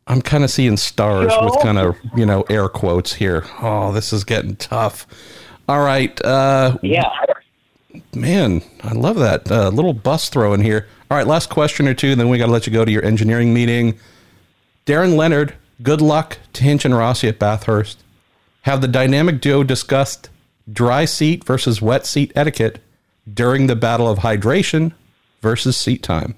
I'm 0.05 0.21
kind 0.21 0.43
of 0.43 0.51
seeing 0.51 0.77
stars 0.77 1.33
with 1.41 1.59
kind 1.61 1.79
of, 1.79 1.95
you 2.15 2.25
know, 2.25 2.43
air 2.49 2.69
quotes 2.69 3.13
here. 3.13 3.45
Oh, 3.61 3.91
this 3.91 4.13
is 4.13 4.23
getting 4.23 4.55
tough. 4.57 5.07
All 5.67 5.83
right. 5.83 6.19
Uh, 6.23 6.77
Yeah. 6.83 7.09
Man, 8.13 8.61
I 8.83 8.93
love 8.93 9.17
that 9.17 9.51
uh, 9.51 9.69
little 9.69 9.93
bus 9.93 10.29
throw 10.29 10.53
in 10.53 10.61
here. 10.61 10.87
All 11.09 11.17
right, 11.17 11.27
last 11.27 11.49
question 11.49 11.87
or 11.87 11.93
two, 11.93 12.09
and 12.09 12.19
then 12.19 12.27
we 12.29 12.37
got 12.39 12.47
to 12.47 12.51
let 12.51 12.65
you 12.67 12.73
go 12.73 12.83
to 12.85 12.91
your 12.91 13.05
engineering 13.05 13.53
meeting. 13.53 13.97
Darren 14.87 15.15
Leonard, 15.15 15.53
good 15.81 16.01
luck 16.01 16.37
to 16.53 16.63
Hinch 16.63 16.85
and 16.85 16.95
Rossi 16.95 17.27
at 17.27 17.37
Bathurst. 17.39 18.03
Have 18.63 18.81
the 18.81 18.87
dynamic 18.87 19.41
duo 19.41 19.63
discussed 19.63 20.29
dry 20.71 21.05
seat 21.05 21.43
versus 21.43 21.81
wet 21.81 22.05
seat 22.07 22.31
etiquette 22.35 22.79
during 23.31 23.67
the 23.67 23.75
battle 23.75 24.07
of 24.09 24.19
hydration 24.19 24.93
versus 25.41 25.77
seat 25.77 26.01
time? 26.01 26.35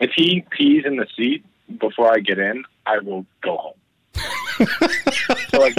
If 0.00 0.10
he 0.14 0.44
pees 0.50 0.84
in 0.84 0.96
the 0.96 1.06
seat 1.16 1.44
before 1.78 2.12
I 2.12 2.18
get 2.18 2.38
in, 2.38 2.64
I 2.84 2.98
will 2.98 3.26
go 3.42 3.56
home. 3.56 3.80
So, 5.50 5.60
like, 5.60 5.76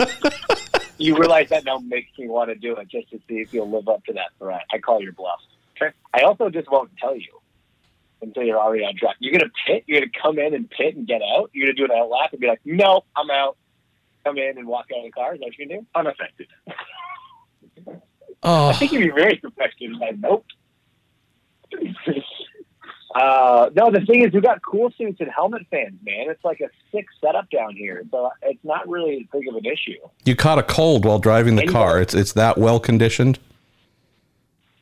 you 0.98 1.18
realize 1.18 1.50
that 1.50 1.66
now 1.66 1.80
makes 1.80 2.18
me 2.18 2.28
want 2.28 2.50
to 2.50 2.56
do 2.56 2.76
it 2.76 2.88
just 2.90 3.10
to 3.10 3.20
see 3.28 3.36
if 3.36 3.54
you'll 3.54 3.70
live 3.70 3.88
up 3.88 4.04
to 4.06 4.14
that 4.14 4.30
threat. 4.40 4.62
I 4.72 4.78
call 4.80 5.02
your 5.02 5.14
bluff. 5.14 5.40
Okay. 5.76 5.94
I 6.14 6.22
also 6.22 6.50
just 6.50 6.70
won't 6.72 6.92
tell 6.98 7.16
you 7.16 7.40
until 8.22 8.44
you're 8.44 8.60
already 8.60 8.84
on 8.84 8.96
track. 8.96 9.16
You're 9.20 9.38
gonna 9.38 9.52
pit. 9.66 9.84
You're 9.88 10.00
gonna 10.02 10.12
come 10.22 10.40
in 10.40 10.54
and 10.54 10.70
pit 10.70 10.96
and 10.96 11.08
get 11.08 11.22
out. 11.22 11.50
You're 11.54 11.68
gonna 11.68 11.76
do 11.76 11.86
an 11.86 12.00
out 12.00 12.10
lap 12.10 12.32
and 12.32 12.42
be 12.42 12.48
like, 12.48 12.62
"No, 12.66 13.04
I'm 13.16 13.30
out." 13.30 13.58
Come 14.24 14.38
in 14.38 14.58
and 14.58 14.68
walk 14.68 14.88
out 14.92 15.00
of 15.00 15.06
the 15.06 15.12
car. 15.12 15.34
Is 15.34 15.40
that 15.40 15.46
what 15.46 15.58
you're 15.58 15.68
gonna 15.68 15.82
do? 15.82 15.88
Unaffected. 15.96 16.48
Oh. 18.44 18.70
I 18.70 18.74
think 18.74 18.92
you'd 18.92 19.00
be 19.02 19.10
very 19.10 19.42
affected 19.44 20.00
by 20.00 20.12
nope. 20.12 20.46
Uh, 23.18 23.70
no, 23.76 23.90
the 23.90 24.02
thing 24.06 24.24
is, 24.24 24.32
we 24.34 24.42
got 24.42 24.62
cool 24.62 24.92
suits 24.98 25.20
and 25.20 25.30
helmet 25.30 25.64
fans, 25.72 25.98
man. 26.06 26.30
It's 26.30 26.44
like 26.44 26.60
a 26.62 26.70
sick 26.92 27.06
setup 27.20 27.50
down 27.50 27.76
here, 27.76 28.04
so 28.12 28.30
it's 28.44 28.64
not 28.64 28.88
really 28.88 29.18
as 29.22 29.28
big 29.32 29.48
of 29.48 29.56
an 29.56 29.66
issue. 29.66 29.98
you 30.26 30.36
caught 30.36 30.60
a 30.60 30.64
cold 30.64 31.04
while 31.06 31.18
driving 31.18 31.56
the 31.56 31.66
car. 31.66 32.00
It's 32.00 32.14
it's 32.14 32.34
that 32.34 32.58
well 32.60 32.80
conditioned. 32.80 33.40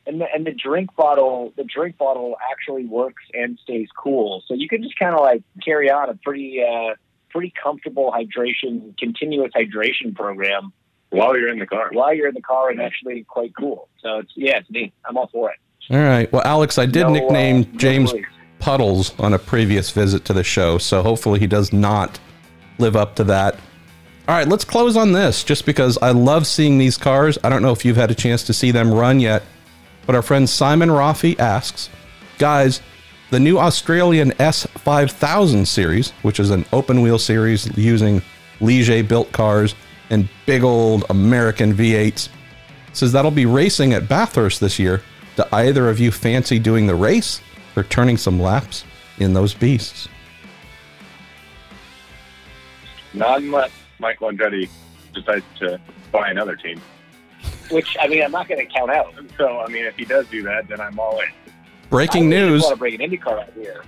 and 0.06 0.20
the, 0.20 0.26
and 0.34 0.46
the 0.46 0.52
drink 0.52 0.94
bottle 0.96 1.52
the 1.56 1.64
drink 1.64 1.96
bottle 1.98 2.36
actually 2.52 2.84
works 2.84 3.22
and 3.34 3.58
stays 3.62 3.88
cool 3.96 4.42
so 4.46 4.54
you 4.54 4.68
can 4.68 4.82
just 4.82 4.96
kind 4.98 5.14
of 5.14 5.20
like 5.20 5.42
carry 5.64 5.90
on 5.90 6.08
a 6.10 6.14
pretty 6.14 6.62
uh 6.62 6.94
pretty 7.30 7.52
comfortable 7.60 8.12
hydration 8.12 8.96
continuous 8.98 9.50
hydration 9.56 10.14
program 10.14 10.72
While 11.10 11.36
you're 11.36 11.48
in 11.50 11.58
the 11.58 11.66
car. 11.66 11.88
while 11.92 12.14
you're 12.14 12.28
in 12.28 12.34
the 12.34 12.40
car 12.42 12.70
and 12.70 12.80
actually 12.80 13.24
quite 13.24 13.52
cool 13.56 13.88
so 14.02 14.18
it's 14.18 14.32
yeah 14.36 14.58
it's 14.58 14.70
neat 14.70 14.92
i'm 15.04 15.16
all 15.16 15.28
for 15.32 15.50
it 15.50 15.58
All 15.90 15.98
right. 15.98 16.30
Well, 16.32 16.42
Alex, 16.44 16.78
I 16.78 16.86
did 16.86 17.02
No, 17.02 17.08
uh, 17.08 17.10
nickname 17.10 17.60
no 17.60 17.78
James. 17.78 18.12
Puddles 18.58 19.18
on 19.20 19.34
a 19.34 19.38
previous 19.38 19.90
visit 19.90 20.24
to 20.24 20.32
the 20.32 20.42
show, 20.42 20.78
so 20.78 21.02
hopefully 21.02 21.38
he 21.38 21.46
does 21.46 21.72
not 21.72 22.18
live 22.78 22.96
up 22.96 23.14
to 23.16 23.24
that. 23.24 23.54
All 24.26 24.34
right, 24.34 24.48
let's 24.48 24.64
close 24.64 24.96
on 24.96 25.12
this 25.12 25.44
just 25.44 25.66
because 25.66 25.98
I 25.98 26.10
love 26.10 26.46
seeing 26.46 26.78
these 26.78 26.96
cars. 26.96 27.38
I 27.44 27.48
don't 27.48 27.62
know 27.62 27.70
if 27.70 27.84
you've 27.84 27.96
had 27.96 28.10
a 28.10 28.14
chance 28.14 28.42
to 28.44 28.52
see 28.52 28.70
them 28.72 28.92
run 28.92 29.20
yet, 29.20 29.42
but 30.06 30.14
our 30.16 30.22
friend 30.22 30.48
Simon 30.48 30.88
Rafi 30.88 31.38
asks, 31.38 31.90
guys, 32.38 32.80
the 33.30 33.38
new 33.38 33.58
Australian 33.58 34.30
S5000 34.32 35.66
series, 35.66 36.10
which 36.22 36.40
is 36.40 36.50
an 36.50 36.64
open 36.72 37.02
wheel 37.02 37.18
series 37.18 37.76
using 37.76 38.22
Ligier 38.60 39.06
built 39.06 39.30
cars 39.32 39.74
and 40.10 40.28
big 40.46 40.64
old 40.64 41.04
American 41.10 41.74
V8s, 41.74 42.28
says 42.92 43.12
that'll 43.12 43.30
be 43.30 43.46
racing 43.46 43.92
at 43.92 44.08
Bathurst 44.08 44.60
this 44.60 44.78
year. 44.78 45.02
Do 45.36 45.44
either 45.52 45.88
of 45.88 46.00
you 46.00 46.10
fancy 46.10 46.58
doing 46.58 46.86
the 46.86 46.94
race 46.94 47.40
or 47.76 47.82
turning 47.84 48.16
some 48.16 48.40
laps 48.40 48.84
in 49.18 49.34
those 49.34 49.54
beasts? 49.54 50.08
Not 53.14 53.40
unless 53.42 53.70
Michael 53.98 54.30
Andretti 54.30 54.68
decides 55.14 55.44
to 55.60 55.80
buy 56.12 56.28
another 56.30 56.56
team. 56.56 56.80
which 57.70 57.96
i 58.00 58.06
mean 58.06 58.22
i'm 58.22 58.30
not 58.30 58.46
going 58.48 58.64
to 58.64 58.72
count 58.72 58.90
out 58.90 59.12
So, 59.36 59.60
I 59.60 59.68
mean, 59.68 59.84
if 59.86 59.96
he 59.96 60.04
does 60.04 60.26
do 60.28 60.42
that, 60.42 60.68
then 60.68 60.80
I'm 60.80 60.98
all 60.98 61.18
in. 61.20 61.26
Breaking 61.90 62.24
I 62.24 62.36
news! 62.36 62.62
want 62.62 62.74
to 62.74 62.78
bring 62.78 63.00
an 63.00 63.10
IndyCar 63.10 63.40
out 63.42 63.52
here 63.54 63.82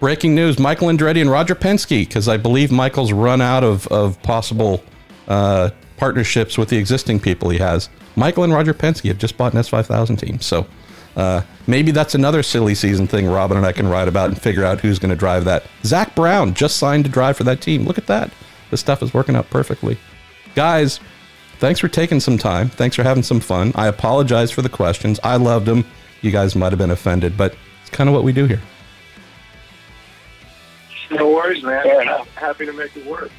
Breaking 0.00 0.34
news: 0.34 0.58
Michael 0.60 0.88
Andretti 0.88 1.20
and 1.20 1.28
Roger 1.30 1.54
Penske, 1.56 2.06
because 2.06 2.28
I 2.28 2.36
believe 2.36 2.70
Michael's 2.70 3.12
run 3.12 3.40
out 3.40 3.64
of 3.64 3.86
of 3.88 4.20
possible 4.22 4.82
uh, 5.26 5.70
partnerships 5.98 6.56
with 6.56 6.68
the 6.68 6.76
existing 6.76 7.20
people 7.20 7.50
he 7.50 7.58
has. 7.58 7.88
Michael 8.16 8.44
and 8.44 8.52
Roger 8.52 8.72
Penske 8.72 9.08
have 9.08 9.18
just 9.18 9.36
bought 9.36 9.52
an 9.52 9.60
S5000 9.60 10.18
team, 10.18 10.40
so 10.40 10.66
uh, 11.16 11.42
maybe 11.66 11.90
that's 11.90 12.14
another 12.14 12.42
silly 12.42 12.74
season 12.74 13.06
thing 13.06 13.26
Robin 13.26 13.56
and 13.56 13.66
I 13.66 13.72
can 13.72 13.88
write 13.88 14.08
about 14.08 14.28
and 14.30 14.40
figure 14.40 14.64
out 14.64 14.80
who's 14.80 14.98
going 14.98 15.10
to 15.10 15.16
drive 15.16 15.44
that. 15.46 15.64
Zak 15.84 16.14
Brown 16.14 16.54
just 16.54 16.76
signed 16.76 17.04
to 17.04 17.10
drive 17.10 17.36
for 17.36 17.44
that 17.44 17.60
team. 17.60 17.84
Look 17.84 17.98
at 17.98 18.06
that. 18.06 18.30
This 18.70 18.80
stuff 18.80 19.02
is 19.02 19.12
working 19.12 19.34
out 19.34 19.50
perfectly, 19.50 19.98
guys. 20.54 21.00
Thanks 21.58 21.80
for 21.80 21.88
taking 21.88 22.20
some 22.20 22.38
time. 22.38 22.68
Thanks 22.68 22.94
for 22.94 23.02
having 23.02 23.24
some 23.24 23.40
fun. 23.40 23.72
I 23.74 23.88
apologize 23.88 24.52
for 24.52 24.62
the 24.62 24.68
questions. 24.68 25.18
I 25.24 25.36
loved 25.36 25.66
them. 25.66 25.84
You 26.22 26.30
guys 26.30 26.54
might 26.54 26.70
have 26.70 26.78
been 26.78 26.92
offended, 26.92 27.36
but 27.36 27.56
it's 27.80 27.90
kind 27.90 28.08
of 28.08 28.14
what 28.14 28.22
we 28.22 28.32
do 28.32 28.46
here. 28.46 28.60
No 31.10 31.30
worries, 31.30 31.62
man. 31.64 31.82
Fair 31.82 32.02
enough. 32.02 32.28
Happy 32.34 32.66
to 32.66 32.72
make 32.72 32.96
it 32.96 33.06
work. 33.06 33.30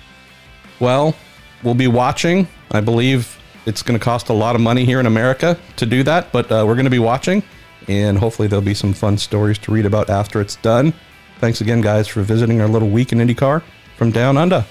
Well, 0.80 1.15
we'll 1.63 1.76
be 1.76 1.88
watching. 1.88 2.48
I 2.72 2.82
believe 2.82 3.38
it's 3.65 3.82
going 3.82 4.00
to 4.00 4.04
cost 4.04 4.30
a 4.30 4.34
lot 4.34 4.56
of 4.56 4.62
money 4.62 4.86
here 4.86 5.00
in 5.00 5.06
America 5.06 5.58
to 5.78 5.86
do 5.86 6.04
that, 6.04 6.32
but 6.32 6.52
uh, 6.52 6.63
we're 6.65 6.76
going 6.76 6.86
to 6.86 6.91
be 6.91 7.00
watching, 7.00 7.43
and 7.88 8.17
hopefully 8.17 8.48
there'll 8.48 8.65
be 8.65 8.74
some 8.74 8.93
fun 8.93 9.17
stories 9.17 9.58
to 9.60 9.72
read 9.72 9.86
about 9.86 10.10
after 10.10 10.41
it's 10.41 10.56
done. 10.58 10.93
Thanks 11.39 11.62
again, 11.62 11.82
guys, 11.82 12.08
for 12.08 12.22
visiting 12.22 12.62
our 12.62 12.67
little 12.67 12.89
week 12.89 13.12
in 13.12 13.19
IndyCar 13.19 13.63
from 13.98 14.12
down 14.12 14.38
under. 14.38 14.65